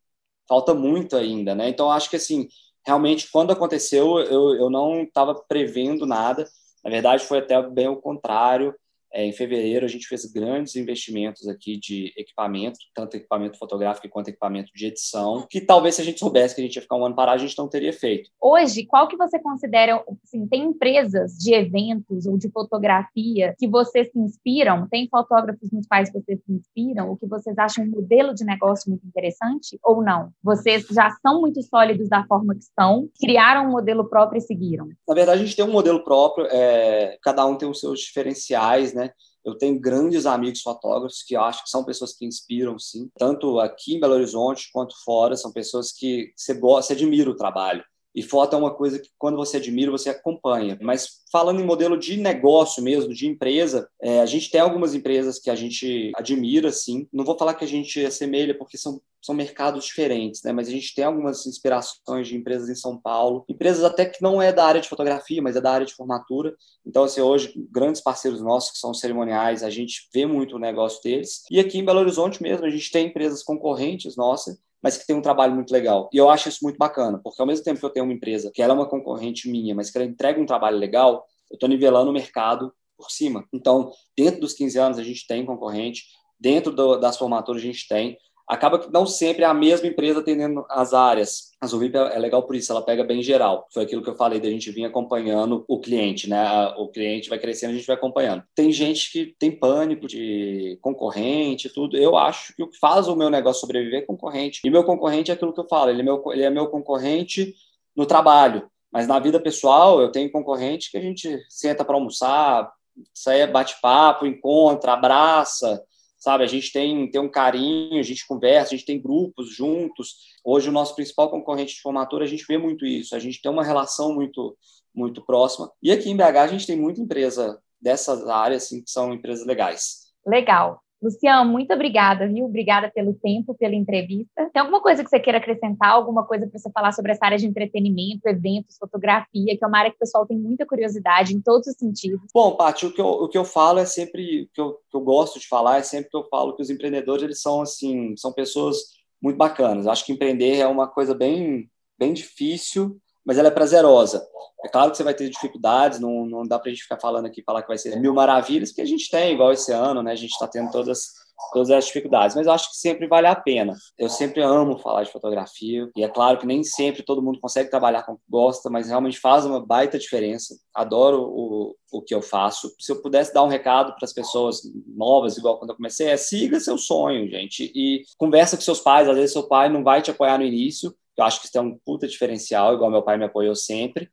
Falta 0.47 0.73
muito 0.73 1.15
ainda, 1.15 1.55
né? 1.55 1.69
Então, 1.69 1.91
acho 1.91 2.09
que 2.09 2.15
assim, 2.15 2.47
realmente, 2.85 3.29
quando 3.31 3.51
aconteceu, 3.51 4.19
eu, 4.19 4.55
eu 4.55 4.69
não 4.69 5.03
estava 5.03 5.35
prevendo 5.47 6.05
nada. 6.05 6.47
Na 6.83 6.89
verdade, 6.91 7.25
foi 7.25 7.39
até 7.39 7.61
bem 7.61 7.87
o 7.87 7.97
contrário. 7.97 8.75
É, 9.15 9.25
em 9.25 9.31
fevereiro, 9.31 9.85
a 9.85 9.89
gente 9.89 10.07
fez 10.07 10.25
grandes 10.25 10.75
investimentos 10.75 11.47
aqui 11.47 11.77
de 11.77 12.11
equipamento, 12.17 12.77
tanto 12.93 13.15
equipamento 13.15 13.57
fotográfico 13.57 14.09
quanto 14.09 14.27
equipamento 14.27 14.71
de 14.75 14.87
edição, 14.87 15.47
que 15.49 15.61
talvez 15.61 15.95
se 15.95 16.01
a 16.01 16.03
gente 16.03 16.19
soubesse 16.19 16.53
que 16.53 16.59
a 16.59 16.63
gente 16.65 16.75
ia 16.75 16.81
ficar 16.81 16.97
um 16.97 17.05
ano 17.05 17.15
parado, 17.15 17.41
a 17.41 17.45
gente 17.45 17.57
não 17.57 17.69
teria 17.69 17.93
feito. 17.93 18.29
Hoje, 18.41 18.85
qual 18.85 19.07
que 19.07 19.15
você 19.15 19.39
considera, 19.39 20.03
assim, 20.21 20.45
tem 20.47 20.63
empresas 20.63 21.37
de 21.37 21.53
eventos 21.53 22.25
ou 22.25 22.37
de 22.37 22.49
fotografia 22.49 23.55
que 23.57 23.69
vocês 23.69 24.11
se 24.11 24.19
inspiram? 24.19 24.85
Tem 24.89 25.07
fotógrafos 25.07 25.71
nos 25.71 25.87
quais 25.87 26.11
vocês 26.11 26.39
se 26.45 26.51
inspiram? 26.51 27.09
O 27.09 27.15
que 27.15 27.25
vocês 27.25 27.57
acham 27.57 27.85
um 27.85 27.89
modelo 27.89 28.33
de 28.33 28.43
negócio 28.43 28.89
muito 28.89 29.07
interessante 29.07 29.79
ou 29.81 30.03
não? 30.03 30.29
Vocês 30.43 30.85
já 30.91 31.09
são 31.21 31.39
muito 31.39 31.61
sólidos 31.63 32.09
da 32.09 32.25
forma 32.25 32.53
que 32.53 32.63
estão, 32.63 33.09
criaram 33.17 33.69
um 33.69 33.71
modelo 33.71 34.09
próprio 34.09 34.39
e 34.39 34.41
seguiram? 34.41 34.89
Na 35.07 35.15
verdade, 35.15 35.41
a 35.41 35.45
gente 35.45 35.55
tem 35.55 35.63
um 35.63 35.71
modelo 35.71 36.03
próprio, 36.03 36.47
é, 36.51 37.17
cada 37.21 37.45
um 37.45 37.57
tem 37.57 37.69
os 37.69 37.79
seus 37.79 38.01
diferenciais, 38.01 38.93
né? 38.93 39.04
Eu 39.43 39.57
tenho 39.57 39.79
grandes 39.79 40.25
amigos 40.25 40.61
fotógrafos 40.61 41.21
que 41.21 41.35
acho 41.35 41.63
que 41.63 41.69
são 41.69 41.85
pessoas 41.85 42.13
que 42.13 42.25
inspiram, 42.25 42.79
sim, 42.79 43.09
tanto 43.17 43.59
aqui 43.59 43.95
em 43.95 43.99
Belo 43.99 44.15
Horizonte 44.15 44.69
quanto 44.73 44.95
fora. 45.03 45.35
São 45.35 45.51
pessoas 45.51 45.91
que 45.91 46.33
você 46.35 46.53
gosta, 46.55 46.87
você 46.87 46.93
admira 46.93 47.29
o 47.29 47.35
trabalho. 47.35 47.83
E 48.15 48.23
foto 48.23 48.55
é 48.55 48.59
uma 48.59 48.73
coisa 48.73 48.97
que, 48.97 49.09
quando 49.17 49.35
você 49.35 49.57
admira, 49.57 49.91
você 49.91 50.09
acompanha. 50.09 50.77
Mas 50.81 51.23
falando 51.29 51.59
em 51.59 51.65
modelo 51.65 51.97
de 51.97 52.15
negócio 52.15 52.81
mesmo, 52.81 53.13
de 53.13 53.27
empresa, 53.27 53.89
é, 54.01 54.21
a 54.21 54.25
gente 54.25 54.49
tem 54.49 54.61
algumas 54.61 54.95
empresas 54.95 55.37
que 55.37 55.49
a 55.49 55.55
gente 55.55 56.13
admira, 56.15 56.71
sim. 56.71 57.07
Não 57.11 57.25
vou 57.25 57.37
falar 57.37 57.55
que 57.55 57.65
a 57.65 57.67
gente 57.67 58.05
assemelha, 58.05 58.57
porque 58.57 58.77
são, 58.77 59.01
são 59.21 59.35
mercados 59.35 59.83
diferentes, 59.83 60.41
né? 60.43 60.53
Mas 60.53 60.69
a 60.69 60.71
gente 60.71 60.95
tem 60.95 61.03
algumas 61.03 61.45
inspirações 61.45 62.27
de 62.27 62.37
empresas 62.37 62.69
em 62.69 62.75
São 62.75 62.97
Paulo. 62.97 63.43
Empresas 63.49 63.83
até 63.83 64.05
que 64.05 64.21
não 64.21 64.41
é 64.41 64.53
da 64.53 64.65
área 64.65 64.79
de 64.79 64.87
fotografia, 64.87 65.41
mas 65.41 65.57
é 65.57 65.61
da 65.61 65.71
área 65.71 65.85
de 65.85 65.93
formatura. 65.93 66.55
Então, 66.85 67.03
assim, 67.03 67.19
hoje, 67.19 67.53
grandes 67.69 68.01
parceiros 68.01 68.41
nossos, 68.41 68.71
que 68.71 68.77
são 68.77 68.93
cerimoniais, 68.93 69.61
a 69.61 69.69
gente 69.69 70.07
vê 70.13 70.25
muito 70.25 70.55
o 70.55 70.59
negócio 70.59 71.01
deles. 71.03 71.43
E 71.51 71.59
aqui 71.59 71.79
em 71.79 71.85
Belo 71.85 71.99
Horizonte 71.99 72.41
mesmo, 72.41 72.65
a 72.65 72.69
gente 72.69 72.89
tem 72.89 73.07
empresas 73.07 73.43
concorrentes 73.43 74.15
nossas 74.15 74.57
mas 74.85 74.99
que 74.99 75.07
tem 75.07 75.15
um 75.15 75.21
trabalho 75.21 75.55
muito 75.55 75.71
legal. 75.71 76.07
E 76.13 76.17
eu 76.17 76.29
acho 76.29 76.47
isso 76.47 76.59
muito 76.61 76.77
bacana, 76.77 77.19
porque 77.23 77.41
ao 77.41 77.47
mesmo 77.47 77.65
tempo 77.65 77.79
que 77.79 77.85
eu 77.87 77.89
tenho 77.89 78.05
uma 78.05 78.13
empresa 78.13 78.51
que 78.53 78.61
ela 78.61 78.71
é 78.71 78.75
uma 78.75 78.87
concorrente 78.87 79.49
minha, 79.49 79.73
mas 79.73 79.89
que 79.89 79.97
ela 79.97 80.05
entrega 80.05 80.39
um 80.39 80.45
trabalho 80.45 80.77
legal, 80.77 81.25
eu 81.49 81.55
estou 81.55 81.67
nivelando 81.67 82.11
o 82.11 82.13
mercado 82.13 82.71
por 82.95 83.09
cima. 83.09 83.43
Então, 83.51 83.91
dentro 84.15 84.41
dos 84.41 84.53
15 84.53 84.77
anos, 84.77 84.99
a 84.99 85.03
gente 85.03 85.25
tem 85.25 85.43
concorrente, 85.43 86.03
dentro 86.39 86.71
do, 86.71 86.97
das 86.97 87.17
formaturas, 87.17 87.63
a 87.63 87.65
gente 87.65 87.87
tem 87.87 88.15
acaba 88.47 88.79
que 88.79 88.91
não 88.91 89.05
sempre 89.05 89.43
é 89.43 89.47
a 89.47 89.53
mesma 89.53 89.87
empresa 89.87 90.19
atendendo 90.19 90.65
as 90.69 90.93
áreas. 90.93 91.51
A 91.59 91.67
Zuvip 91.67 91.95
é 91.95 92.19
legal 92.19 92.43
por 92.43 92.55
isso, 92.55 92.71
ela 92.71 92.81
pega 92.81 93.03
bem 93.03 93.21
geral. 93.23 93.67
Foi 93.73 93.83
aquilo 93.83 94.03
que 94.03 94.09
eu 94.09 94.15
falei, 94.15 94.39
da 94.39 94.49
gente 94.49 94.71
vir 94.71 94.85
acompanhando 94.85 95.65
o 95.67 95.79
cliente, 95.79 96.29
né? 96.29 96.67
O 96.77 96.87
cliente 96.87 97.29
vai 97.29 97.39
crescendo, 97.39 97.71
a 97.71 97.75
gente 97.75 97.87
vai 97.87 97.95
acompanhando. 97.95 98.43
Tem 98.53 98.71
gente 98.71 99.11
que 99.11 99.35
tem 99.39 99.51
pânico 99.51 100.07
de 100.07 100.77
concorrente, 100.81 101.69
tudo. 101.69 101.97
Eu 101.97 102.15
acho 102.15 102.55
que 102.55 102.63
o 102.63 102.67
que 102.67 102.77
faz 102.77 103.07
o 103.07 103.15
meu 103.15 103.29
negócio 103.29 103.61
sobreviver 103.61 104.03
é 104.03 104.05
concorrente. 104.05 104.61
E 104.63 104.69
meu 104.69 104.83
concorrente 104.83 105.31
é 105.31 105.33
aquilo 105.33 105.53
que 105.53 105.59
eu 105.59 105.67
falo, 105.67 105.89
ele 105.89 106.01
é 106.01 106.03
meu, 106.03 106.23
ele 106.31 106.43
é 106.43 106.49
meu 106.49 106.67
concorrente 106.67 107.53
no 107.95 108.05
trabalho. 108.05 108.69
Mas 108.91 109.07
na 109.07 109.19
vida 109.19 109.39
pessoal, 109.39 109.99
eu 109.99 110.11
tenho 110.11 110.31
concorrente 110.31 110.91
que 110.91 110.97
a 110.97 111.01
gente 111.01 111.43
senta 111.49 111.83
para 111.83 111.95
almoçar, 111.95 112.71
sai 113.13 113.45
bate-papo, 113.47 114.25
encontra, 114.25 114.93
abraça, 114.93 115.83
sabe? 116.25 116.43
A 116.43 116.47
gente 116.47 116.73
tem, 116.73 117.07
tem 117.11 117.21
um 117.21 117.29
carinho, 117.29 117.99
a 117.99 118.03
gente 118.03 118.25
conversa, 118.27 118.73
a 118.73 118.77
gente 118.77 118.85
tem 118.87 118.99
grupos 118.99 119.55
juntos. 119.55 120.15
Hoje, 120.43 120.69
o 120.69 120.71
nosso 120.71 120.95
principal 120.95 121.29
concorrente 121.29 121.75
de 121.75 121.81
formatura, 121.81 122.25
a 122.25 122.27
gente 122.27 122.43
vê 122.47 122.57
muito 122.57 122.83
isso, 122.83 123.15
a 123.15 123.19
gente 123.19 123.39
tem 123.39 123.51
uma 123.51 123.63
relação 123.63 124.11
muito, 124.11 124.57
muito 124.91 125.23
próxima. 125.23 125.71
E 125.83 125.91
aqui 125.91 126.09
em 126.09 126.17
BH, 126.17 126.37
a 126.37 126.47
gente 126.47 126.65
tem 126.65 126.75
muita 126.75 126.99
empresa 126.99 127.61
dessas 127.79 128.27
áreas, 128.27 128.63
assim, 128.63 128.81
que 128.81 128.89
são 128.89 129.13
empresas 129.13 129.45
legais. 129.45 130.05
Legal. 130.25 130.81
Luciano, 131.01 131.51
muito 131.51 131.73
obrigada, 131.73 132.27
viu? 132.27 132.45
Obrigada 132.45 132.89
pelo 132.89 133.13
tempo, 133.13 133.53
pela 133.55 133.75
entrevista. 133.75 134.49
Tem 134.51 134.61
alguma 134.61 134.81
coisa 134.81 135.03
que 135.03 135.09
você 135.09 135.19
queira 135.19 135.37
acrescentar? 135.37 135.89
Alguma 135.89 136.25
coisa 136.25 136.47
para 136.47 136.57
você 136.57 136.71
falar 136.71 136.91
sobre 136.93 137.11
essa 137.11 137.25
área 137.25 137.37
de 137.37 137.45
entretenimento, 137.45 138.27
eventos, 138.27 138.77
fotografia, 138.77 139.57
que 139.57 139.63
é 139.63 139.67
uma 139.67 139.77
área 139.77 139.91
que 139.91 139.97
o 139.97 139.99
pessoal 139.99 140.25
tem 140.25 140.37
muita 140.37 140.65
curiosidade 140.65 141.35
em 141.35 141.41
todos 141.41 141.67
os 141.67 141.75
sentidos? 141.75 142.27
Bom, 142.33 142.55
Paty, 142.55 142.87
o 142.87 142.93
que 142.93 143.01
eu, 143.01 143.05
o 143.05 143.27
que 143.27 143.37
eu 143.37 143.45
falo 143.45 143.79
é 143.79 143.85
sempre, 143.85 144.43
o 144.43 144.49
que 144.53 144.61
eu, 144.61 144.73
que 144.89 144.97
eu 144.97 145.01
gosto 145.01 145.39
de 145.39 145.47
falar 145.47 145.77
é 145.77 145.83
sempre 145.83 146.09
que 146.09 146.17
eu 146.17 146.27
falo 146.29 146.55
que 146.55 146.61
os 146.61 146.69
empreendedores, 146.69 147.23
eles 147.23 147.41
são, 147.41 147.61
assim, 147.61 148.15
são 148.17 148.31
pessoas 148.33 148.77
muito 149.21 149.37
bacanas. 149.37 149.87
Acho 149.87 150.05
que 150.05 150.13
empreender 150.13 150.57
é 150.57 150.67
uma 150.67 150.87
coisa 150.87 151.13
bem, 151.13 151.69
bem 151.99 152.13
difícil, 152.13 152.97
mas 153.25 153.37
ela 153.37 153.47
é 153.47 153.51
prazerosa. 153.51 154.25
É 154.63 154.67
claro 154.67 154.91
que 154.91 154.97
você 154.97 155.03
vai 155.03 155.13
ter 155.13 155.29
dificuldades, 155.29 155.99
não, 155.99 156.25
não 156.25 156.43
dá 156.43 156.57
para 156.57 156.69
a 156.69 156.73
gente 156.73 156.83
ficar 156.83 156.99
falando 156.99 157.25
aqui, 157.25 157.43
falar 157.43 157.61
que 157.61 157.67
vai 157.67 157.77
ser 157.77 157.99
mil 157.99 158.13
maravilhas, 158.13 158.69
porque 158.69 158.81
a 158.81 158.85
gente 158.85 159.09
tem, 159.09 159.33
igual 159.33 159.51
esse 159.51 159.71
ano, 159.71 160.01
né? 160.01 160.11
A 160.11 160.15
gente 160.15 160.31
está 160.31 160.47
tendo 160.47 160.71
todas, 160.71 161.11
todas 161.53 161.69
as 161.69 161.85
dificuldades, 161.85 162.35
mas 162.35 162.47
eu 162.47 162.53
acho 162.53 162.71
que 162.71 162.77
sempre 162.77 163.07
vale 163.07 163.27
a 163.27 163.35
pena. 163.35 163.75
Eu 163.97 164.09
sempre 164.09 164.41
amo 164.41 164.79
falar 164.79 165.03
de 165.03 165.11
fotografia, 165.11 165.87
e 165.95 166.03
é 166.03 166.07
claro 166.07 166.39
que 166.39 166.47
nem 166.47 166.63
sempre 166.63 167.03
todo 167.03 167.21
mundo 167.21 167.39
consegue 167.39 167.69
trabalhar 167.69 168.03
com 168.03 168.13
o 168.13 168.17
que 168.17 168.23
gosta, 168.27 168.69
mas 168.69 168.87
realmente 168.87 169.19
faz 169.19 169.45
uma 169.45 169.63
baita 169.63 169.99
diferença. 169.99 170.55
Adoro 170.73 171.21
o, 171.21 171.75
o 171.91 172.01
que 172.01 172.15
eu 172.15 172.21
faço. 172.21 172.73
Se 172.79 172.91
eu 172.91 173.01
pudesse 173.01 173.33
dar 173.33 173.43
um 173.43 173.49
recado 173.49 173.93
para 173.95 174.05
as 174.05 174.13
pessoas 174.13 174.61
novas, 174.87 175.37
igual 175.37 175.59
quando 175.59 175.69
eu 175.69 175.75
comecei, 175.75 176.07
é 176.07 176.17
siga 176.17 176.59
seu 176.59 176.77
sonho, 176.77 177.29
gente, 177.29 177.71
e 177.75 178.03
conversa 178.17 178.57
com 178.57 178.63
seus 178.63 178.79
pais. 178.79 179.07
Às 179.07 179.15
vezes 179.15 179.33
seu 179.33 179.47
pai 179.47 179.69
não 179.69 179.83
vai 179.83 180.01
te 180.01 180.09
apoiar 180.09 180.39
no 180.39 180.45
início, 180.45 180.91
eu 181.17 181.23
acho 181.23 181.41
que 181.41 181.47
isso 181.47 181.57
é 181.57 181.61
um 181.61 181.77
puta 181.77 182.07
diferencial, 182.07 182.73
igual 182.73 182.91
meu 182.91 183.03
pai 183.03 183.17
me 183.17 183.25
apoiou 183.25 183.55
sempre. 183.55 184.09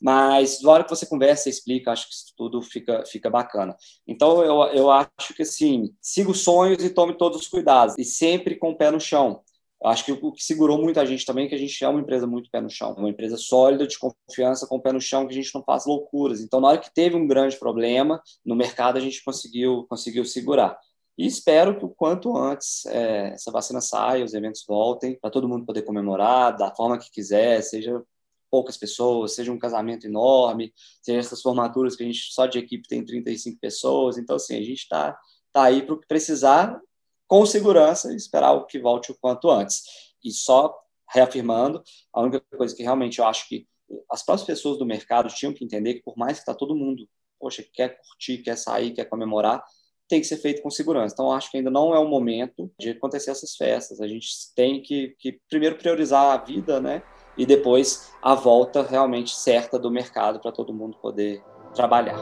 Mas, 0.00 0.60
na 0.60 0.70
hora 0.70 0.84
que 0.84 0.90
você 0.90 1.06
conversa 1.06 1.48
e 1.48 1.52
explica, 1.52 1.90
acho 1.90 2.08
que 2.08 2.14
isso 2.14 2.32
tudo 2.36 2.60
fica, 2.60 3.04
fica 3.06 3.30
bacana. 3.30 3.74
Então, 4.06 4.42
eu, 4.42 4.62
eu 4.74 4.90
acho 4.90 5.34
que, 5.34 5.42
assim, 5.42 5.94
siga 6.00 6.30
os 6.30 6.40
sonhos 6.40 6.84
e 6.84 6.90
tome 6.90 7.16
todos 7.16 7.40
os 7.40 7.48
cuidados. 7.48 7.94
E 7.98 8.04
sempre 8.04 8.56
com 8.56 8.70
o 8.70 8.76
pé 8.76 8.90
no 8.90 9.00
chão. 9.00 9.42
Eu 9.82 9.90
acho 9.90 10.04
que 10.04 10.12
o 10.12 10.32
que 10.32 10.42
segurou 10.42 10.80
muita 10.80 11.04
gente 11.04 11.24
também 11.24 11.46
é 11.46 11.48
que 11.48 11.54
a 11.54 11.58
gente 11.58 11.82
é 11.82 11.88
uma 11.88 12.00
empresa 12.00 12.26
muito 12.26 12.50
pé 12.50 12.60
no 12.60 12.70
chão. 12.70 12.94
Uma 12.94 13.08
empresa 13.08 13.36
sólida, 13.36 13.86
de 13.86 13.98
confiança, 13.98 14.66
com 14.66 14.76
o 14.76 14.80
pé 14.80 14.92
no 14.92 15.00
chão, 15.00 15.26
que 15.26 15.32
a 15.32 15.36
gente 15.36 15.54
não 15.54 15.62
faz 15.62 15.86
loucuras. 15.86 16.40
Então, 16.40 16.60
na 16.60 16.68
hora 16.68 16.78
que 16.78 16.92
teve 16.92 17.16
um 17.16 17.26
grande 17.26 17.58
problema 17.58 18.20
no 18.44 18.56
mercado, 18.56 18.96
a 18.98 19.00
gente 19.00 19.22
conseguiu, 19.24 19.86
conseguiu 19.88 20.24
segurar. 20.24 20.78
E 21.18 21.26
espero 21.26 21.78
que 21.78 21.84
o 21.84 21.88
quanto 21.88 22.36
antes 22.36 22.84
é, 22.86 23.28
essa 23.32 23.50
vacina 23.50 23.80
saia, 23.80 24.24
os 24.24 24.34
eventos 24.34 24.64
voltem, 24.66 25.18
para 25.18 25.30
todo 25.30 25.48
mundo 25.48 25.64
poder 25.64 25.82
comemorar 25.82 26.56
da 26.56 26.74
forma 26.74 26.98
que 26.98 27.10
quiser, 27.10 27.62
seja 27.62 28.02
poucas 28.50 28.76
pessoas, 28.76 29.34
seja 29.34 29.50
um 29.50 29.58
casamento 29.58 30.06
enorme, 30.06 30.72
seja 31.02 31.18
essas 31.18 31.40
formaturas 31.40 31.96
que 31.96 32.02
a 32.02 32.06
gente 32.06 32.32
só 32.32 32.46
de 32.46 32.58
equipe 32.58 32.86
tem 32.86 33.04
35 33.04 33.58
pessoas. 33.58 34.18
Então, 34.18 34.36
assim, 34.36 34.56
a 34.56 34.62
gente 34.62 34.82
está 34.82 35.18
tá 35.52 35.64
aí 35.64 35.82
para 35.82 35.94
o 35.94 35.98
que 35.98 36.06
precisar, 36.06 36.80
com 37.26 37.44
segurança, 37.44 38.12
e 38.12 38.16
esperar 38.16 38.52
o 38.52 38.66
que 38.66 38.78
volte 38.78 39.10
o 39.10 39.16
quanto 39.18 39.50
antes. 39.50 39.82
E 40.22 40.30
só 40.30 40.74
reafirmando, 41.08 41.82
a 42.12 42.20
única 42.20 42.40
coisa 42.56 42.74
que 42.74 42.82
realmente 42.82 43.18
eu 43.18 43.26
acho 43.26 43.48
que 43.48 43.66
as 44.10 44.24
próprias 44.24 44.46
pessoas 44.46 44.78
do 44.78 44.84
mercado 44.84 45.32
tinham 45.32 45.52
que 45.52 45.64
entender 45.64 45.94
que, 45.94 46.02
por 46.02 46.16
mais 46.16 46.34
que 46.34 46.40
está 46.40 46.54
todo 46.54 46.76
mundo, 46.76 47.08
poxa, 47.38 47.64
quer 47.72 48.00
curtir, 48.00 48.38
quer 48.38 48.56
sair, 48.56 48.92
quer 48.92 49.04
comemorar, 49.04 49.62
tem 50.08 50.20
que 50.20 50.26
ser 50.26 50.36
feito 50.36 50.62
com 50.62 50.70
segurança. 50.70 51.14
Então, 51.14 51.32
acho 51.32 51.50
que 51.50 51.56
ainda 51.56 51.70
não 51.70 51.94
é 51.94 51.98
o 51.98 52.08
momento 52.08 52.70
de 52.78 52.90
acontecer 52.90 53.30
essas 53.30 53.56
festas. 53.56 54.00
A 54.00 54.06
gente 54.06 54.28
tem 54.54 54.80
que, 54.80 55.14
que 55.18 55.40
primeiro 55.48 55.76
priorizar 55.76 56.32
a 56.32 56.36
vida, 56.36 56.80
né? 56.80 57.02
E 57.36 57.44
depois 57.44 58.12
a 58.22 58.34
volta 58.34 58.82
realmente 58.82 59.34
certa 59.34 59.78
do 59.78 59.90
mercado 59.90 60.40
para 60.40 60.52
todo 60.52 60.72
mundo 60.72 60.96
poder 60.98 61.42
trabalhar. 61.74 62.16